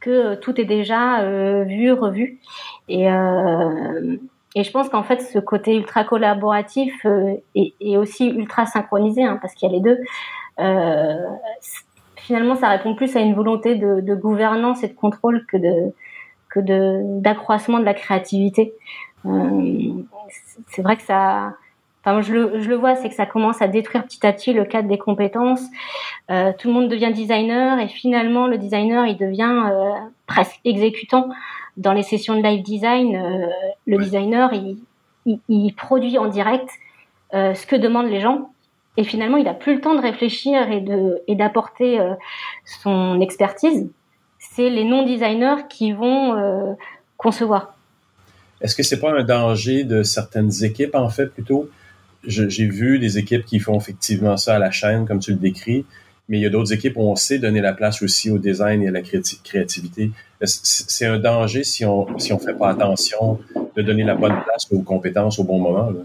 [0.01, 1.25] que tout est déjà
[1.65, 2.41] vu revu
[2.89, 3.09] et
[4.57, 7.07] et je pense qu'en fait, ce côté ultra collaboratif
[7.55, 9.99] est, est, aussi ultra synchronisé, hein, parce qu'il y a les deux.
[10.59, 11.27] Euh,
[12.17, 15.57] finalement, ça répond plus à une volonté de, gouvernance et de contrôle que
[16.49, 18.75] que de d'accroissement de la créativité.
[20.67, 21.55] c'est vrai que ça
[22.03, 24.55] Enfin, je le, je le vois, c'est que ça commence à détruire petit à petit
[24.55, 25.63] le cadre des compétences.
[26.31, 29.91] Euh, tout le monde devient designer et finalement le designer il devient euh,
[30.27, 31.29] presque exécutant.
[31.77, 33.47] Dans les sessions de live design, euh,
[33.87, 34.79] le designer il,
[35.27, 36.69] il, il, produit en direct
[37.33, 38.51] ce que demandent les gens
[38.97, 42.01] et finalement il a plus le temps de réfléchir et de et d'apporter
[42.65, 43.89] son expertise.
[44.39, 46.77] C'est les non designers qui vont
[47.17, 47.75] concevoir.
[48.61, 51.71] Est-ce que c'est pas un danger de certaines équipes en fait plutôt
[52.25, 55.85] j'ai vu des équipes qui font effectivement ça à la chaîne, comme tu le décris,
[56.29, 58.83] mais il y a d'autres équipes où on sait donner la place aussi au design
[58.83, 60.11] et à la créativité.
[60.43, 63.41] C'est un danger si on si on fait pas attention
[63.77, 65.91] de donner la bonne place aux compétences au bon moment.
[65.91, 66.03] Là.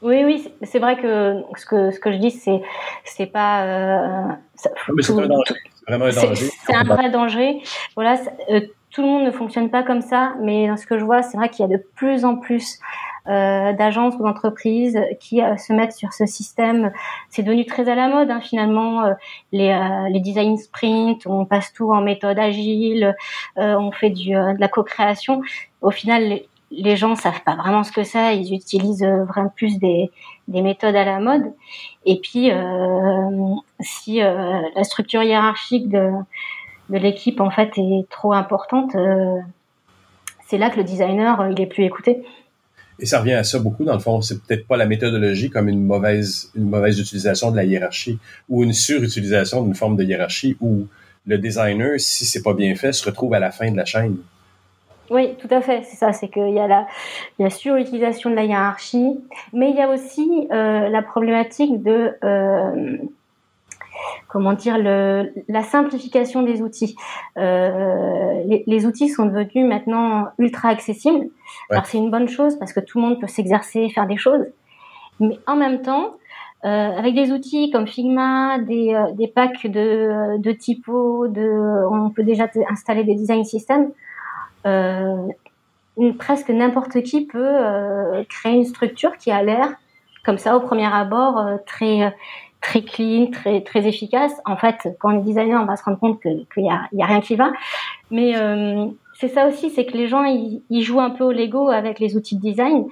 [0.00, 2.60] Oui, oui, c'est vrai que ce que ce que je dis, c'est
[3.04, 3.64] c'est pas.
[3.64, 5.54] Euh, ça, mais c'est un danger.
[5.86, 6.50] Vraiment un danger.
[6.66, 7.62] C'est un vrai danger.
[7.96, 8.18] Voilà,
[8.50, 8.60] euh,
[8.90, 11.36] tout le monde ne fonctionne pas comme ça, mais dans ce que je vois, c'est
[11.36, 12.78] vrai qu'il y a de plus en plus
[13.28, 16.92] euh, d'agences ou d'entreprises qui euh, se mettent sur ce système.
[17.28, 19.04] C'est devenu très à la mode hein, finalement.
[19.04, 19.12] Euh,
[19.52, 23.14] les, euh, les design sprint, on passe tout en méthode agile,
[23.56, 25.42] on fait de la co-création.
[25.82, 28.38] Au final, les, les, gens savent pas vraiment ce que c'est.
[28.38, 30.10] Ils utilisent vraiment plus des,
[30.48, 31.52] des méthodes à la mode.
[32.06, 32.50] Et puis,
[33.80, 36.10] si la structure hiérarchique de,
[36.88, 38.96] de l'équipe en fait est trop importante,
[40.46, 42.24] c'est là que le designer il est plus écouté.
[43.00, 44.20] Et ça revient à ça beaucoup, dans le fond.
[44.22, 48.18] C'est peut-être pas la méthodologie comme une mauvaise, une mauvaise utilisation de la hiérarchie
[48.48, 50.86] ou une surutilisation d'une forme de hiérarchie où
[51.26, 54.16] le designer, si c'est pas bien fait, se retrouve à la fin de la chaîne.
[55.10, 55.82] Oui, tout à fait.
[55.84, 56.12] C'est ça.
[56.12, 56.86] C'est qu'il y a la,
[57.38, 59.18] il y a surutilisation de la hiérarchie,
[59.52, 62.96] mais il y a aussi euh, la problématique de euh,
[64.28, 66.96] comment dire le, la simplification des outils.
[67.36, 71.28] Euh, les, les, outils sont devenus maintenant ultra accessibles.
[71.70, 74.46] Alors c'est une bonne chose parce que tout le monde peut s'exercer, faire des choses,
[75.20, 76.14] mais en même temps,
[76.64, 82.10] euh, avec des outils comme Figma, des, euh, des packs de, de typos, de, on
[82.10, 83.90] peut déjà installer des design systems.
[84.66, 85.28] Euh,
[86.18, 89.70] presque n'importe qui peut euh, créer une structure qui a l'air
[90.24, 92.14] comme ça au premier abord euh, très
[92.60, 93.30] très clean,
[93.64, 94.32] très efficace.
[94.44, 97.02] En fait, quand on est designer, on va se rendre compte qu'il y a, y
[97.02, 97.52] a rien qui va.
[98.10, 98.86] Mais euh,
[99.18, 102.16] c'est ça aussi, c'est que les gens ils, jouent un peu au Lego avec les
[102.16, 102.84] outils de design,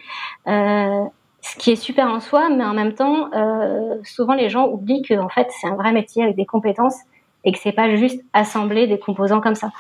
[0.47, 1.05] euh,
[1.40, 5.02] ce qui est super en soi, mais en même temps, euh, souvent les gens oublient
[5.02, 6.97] que en fait c'est un vrai métier avec des compétences
[7.44, 9.70] et que c'est pas juste assembler des composants comme ça.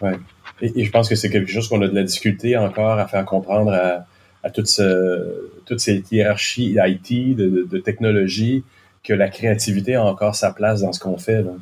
[0.00, 0.18] Ouais.
[0.60, 3.24] Et, je pense que c'est quelque chose qu'on a de la difficulté encore à faire
[3.24, 4.04] comprendre à,
[4.44, 8.62] à toute, ce, cette hiérarchie IT, de, de, de technologie,
[9.02, 11.42] que la créativité a encore sa place dans ce qu'on fait.
[11.42, 11.52] Là.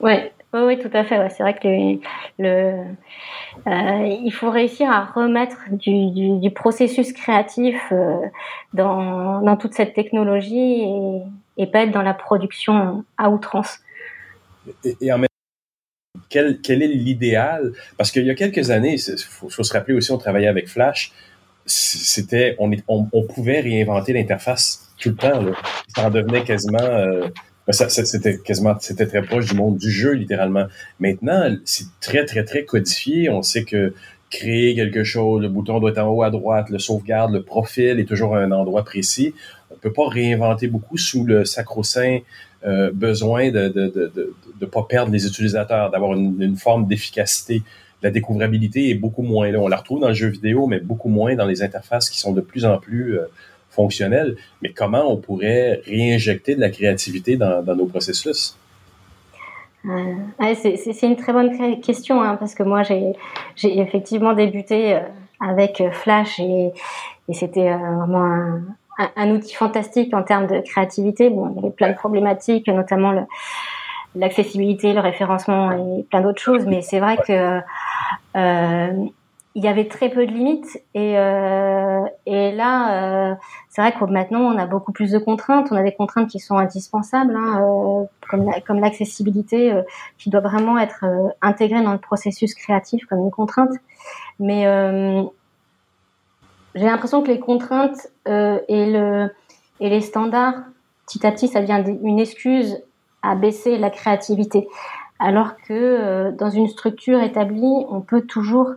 [0.00, 1.18] Ouais, oui, oui, tout à fait.
[1.18, 1.28] Ouais.
[1.30, 1.98] C'est vrai que le,
[2.38, 2.84] le
[3.66, 8.18] euh, il faut réussir à remettre du, du, du processus créatif euh,
[8.72, 11.22] dans, dans toute cette technologie et,
[11.56, 13.78] et, pas être dans la production à outrance.
[14.84, 15.28] Et, et en même
[16.28, 17.72] quel, quel est l'idéal?
[17.96, 20.68] Parce qu'il y a quelques années, il faut, faut, se rappeler aussi, on travaillait avec
[20.68, 21.12] Flash.
[21.64, 25.42] C'était, on, on, on pouvait réinventer l'interface tout le temps.
[25.42, 25.52] Là.
[25.94, 26.82] Ça en devenait quasiment...
[26.82, 27.28] Euh,
[27.66, 30.66] ben, c'était quasiment, c'était très proche du monde du jeu, littéralement.
[31.00, 33.28] Maintenant, c'est très, très, très codifié.
[33.28, 33.92] On sait que
[34.30, 37.98] créer quelque chose, le bouton doit être en haut à droite, le sauvegarde, le profil
[38.00, 39.34] est toujours à un endroit précis.
[39.70, 42.18] On peut pas réinventer beaucoup sous le sacro-saint
[42.64, 46.86] euh, besoin de de, de, de, de, pas perdre les utilisateurs, d'avoir une, une, forme
[46.86, 47.62] d'efficacité.
[48.02, 49.58] La découvrabilité est beaucoup moins là.
[49.58, 52.32] On la retrouve dans le jeu vidéo, mais beaucoup moins dans les interfaces qui sont
[52.32, 53.26] de plus en plus euh,
[54.62, 58.56] mais comment on pourrait réinjecter de la créativité dans, nos processus?
[59.84, 60.14] Euh,
[60.54, 63.14] c'est une très bonne question, hein, parce que moi, j'ai
[63.78, 65.00] effectivement débuté euh,
[65.40, 66.72] avec Flash et,
[67.32, 68.60] c'était euh, vraiment
[69.16, 71.28] un, outil fantastique en termes de créativité.
[71.28, 73.26] Bon, il y avait plein de problématiques, notamment
[74.14, 77.60] l'accessibilité, le, référencement et plein d'autres choses, mais c'est vrai que
[78.36, 79.06] euh,
[79.56, 83.34] il y avait très peu de limites et, euh, là, euh,
[83.76, 85.68] c'est vrai que maintenant on a beaucoup plus de contraintes.
[85.70, 88.04] On a des contraintes qui sont indispensables, hein, euh,
[88.66, 89.82] comme, l'accessibilité, euh,
[90.16, 93.74] qui doit vraiment être euh, intégrée dans le processus créatif comme une contrainte.
[94.40, 94.62] Mais
[96.74, 99.30] j'ai l'impression que les contraintes et, le,
[99.80, 100.54] et les standards,
[101.06, 102.82] petit à petit, ça devient une excuse
[103.22, 104.68] à baisser la créativité.
[105.18, 108.72] Alors que dans une structure établie, on peut toujours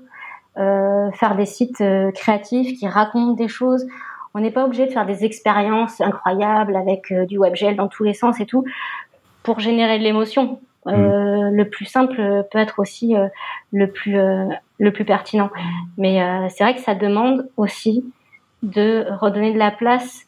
[0.56, 1.84] faire des sites
[2.16, 3.86] créatifs qui racontent des choses.
[4.34, 8.04] On n'est pas obligé de faire des expériences incroyables avec euh, du WebGL dans tous
[8.04, 8.64] les sens et tout
[9.44, 10.60] pour générer de l'émotion.
[10.88, 13.28] euh, le plus simple peut être aussi euh,
[13.72, 14.18] le plus
[14.80, 15.50] le plus pertinent.
[15.98, 16.20] Mais
[16.50, 18.04] c'est vrai que ça demande aussi
[18.64, 20.26] de redonner de la place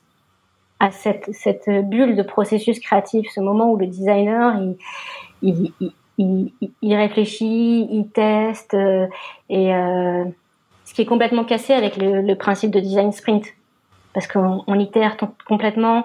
[0.79, 4.59] à cette cette bulle de processus créatif, ce moment où le designer
[5.41, 6.51] il il, il,
[6.81, 8.73] il réfléchit, il teste
[9.49, 9.71] et
[10.85, 13.45] ce qui est complètement cassé avec le, le principe de design sprint
[14.13, 15.17] parce qu'on on itère
[15.47, 16.03] complètement,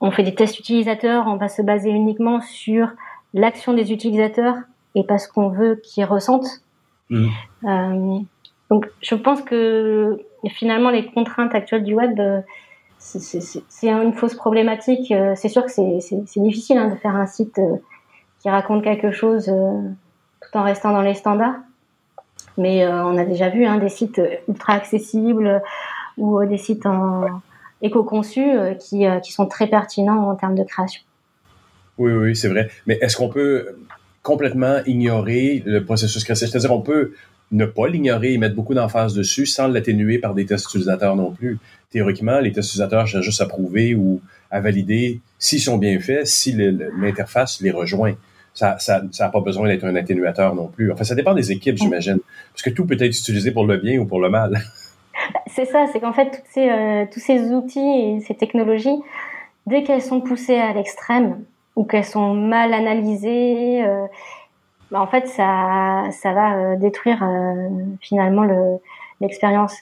[0.00, 2.90] on fait des tests utilisateurs, on va se baser uniquement sur
[3.34, 4.56] l'action des utilisateurs
[4.94, 6.62] et pas ce qu'on veut qu'ils ressentent.
[7.10, 7.28] Mmh.
[7.64, 8.18] Euh,
[8.70, 12.40] donc, je pense que finalement, les contraintes actuelles du web, euh,
[12.98, 15.10] c'est une fausse problématique.
[15.12, 17.60] Euh, c'est sûr que c'est difficile hein, de faire un site
[18.40, 21.56] qui raconte quelque chose tout en restant dans les standards.
[22.56, 25.62] Mais on a déjà vu hein, des sites ultra accessibles
[26.16, 27.40] ou des sites en
[27.82, 31.02] éco-conçus qui, qui sont très pertinents en termes de création.
[31.98, 32.70] Oui, oui, c'est vrai.
[32.86, 33.76] Mais est-ce qu'on peut
[34.22, 36.48] complètement ignorer le processus créatif?
[36.48, 37.12] C'est-à-dire, on peut
[37.52, 41.32] ne pas l'ignorer et mettre beaucoup d'emphase dessus sans l'atténuer par des tests utilisateurs non
[41.32, 41.58] plus.
[41.90, 44.20] Théoriquement, les tests utilisateurs cherchent juste à prouver ou
[44.50, 48.14] à valider s'ils sont bien faits, si l'interface les rejoint.
[48.54, 50.92] Ça n'a ça, ça pas besoin d'être un atténuateur non plus.
[50.92, 52.18] Enfin, ça dépend des équipes, j'imagine.
[52.52, 54.60] Parce que tout peut être utilisé pour le bien ou pour le mal.
[55.60, 58.98] C'est ça, c'est qu'en fait, ces, euh, tous ces outils et ces technologies,
[59.66, 61.44] dès qu'elles sont poussées à l'extrême,
[61.76, 64.06] ou qu'elles sont mal analysées, euh,
[64.90, 67.68] bah en fait ça ça va euh, détruire euh,
[68.00, 68.78] finalement le
[69.20, 69.74] l'expérience.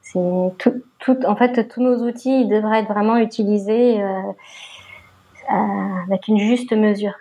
[0.00, 0.18] C'est
[0.58, 4.00] tout, tout en fait tous nos outils devraient être vraiment utilisés
[5.48, 7.14] avec une juste mesure.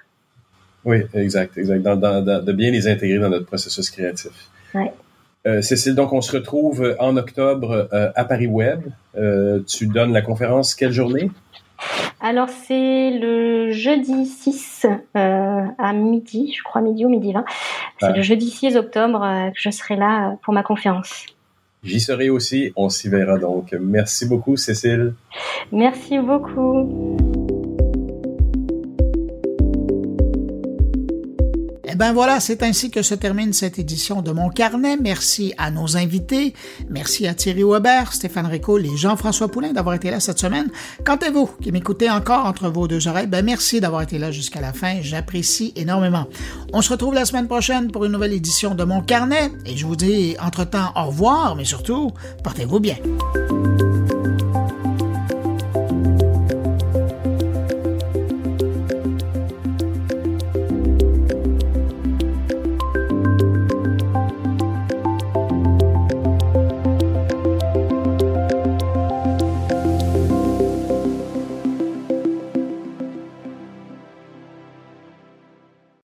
[0.85, 1.81] Oui, exact, exact.
[1.81, 4.31] de bien les intégrer dans notre processus créatif.
[4.75, 4.93] Ouais.
[5.61, 8.81] Cécile, donc on se retrouve en octobre à Paris Web.
[9.67, 11.29] tu donnes la conférence quelle journée?
[12.19, 14.85] Alors c'est le jeudi 6
[15.15, 17.45] euh, à midi, je crois midi ou midi 20.
[17.99, 21.25] C'est le jeudi 6 octobre euh, que je serai là euh, pour ma conférence.
[21.83, 23.75] J'y serai aussi, on s'y verra donc.
[23.79, 25.13] Merci beaucoup Cécile.
[25.71, 27.54] Merci beaucoup.
[31.95, 34.97] Ben voilà, c'est ainsi que se termine cette édition de Mon Carnet.
[34.97, 36.53] Merci à nos invités.
[36.89, 40.69] Merci à Thierry Weber, Stéphane Rico et Jean-François Poulain d'avoir été là cette semaine.
[41.05, 44.31] Quant à vous, qui m'écoutez encore entre vos deux oreilles, ben merci d'avoir été là
[44.31, 44.97] jusqu'à la fin.
[45.01, 46.27] J'apprécie énormément.
[46.73, 49.51] On se retrouve la semaine prochaine pour une nouvelle édition de Mon Carnet.
[49.65, 52.11] Et je vous dis entre-temps au revoir, mais surtout,
[52.43, 52.97] portez-vous bien.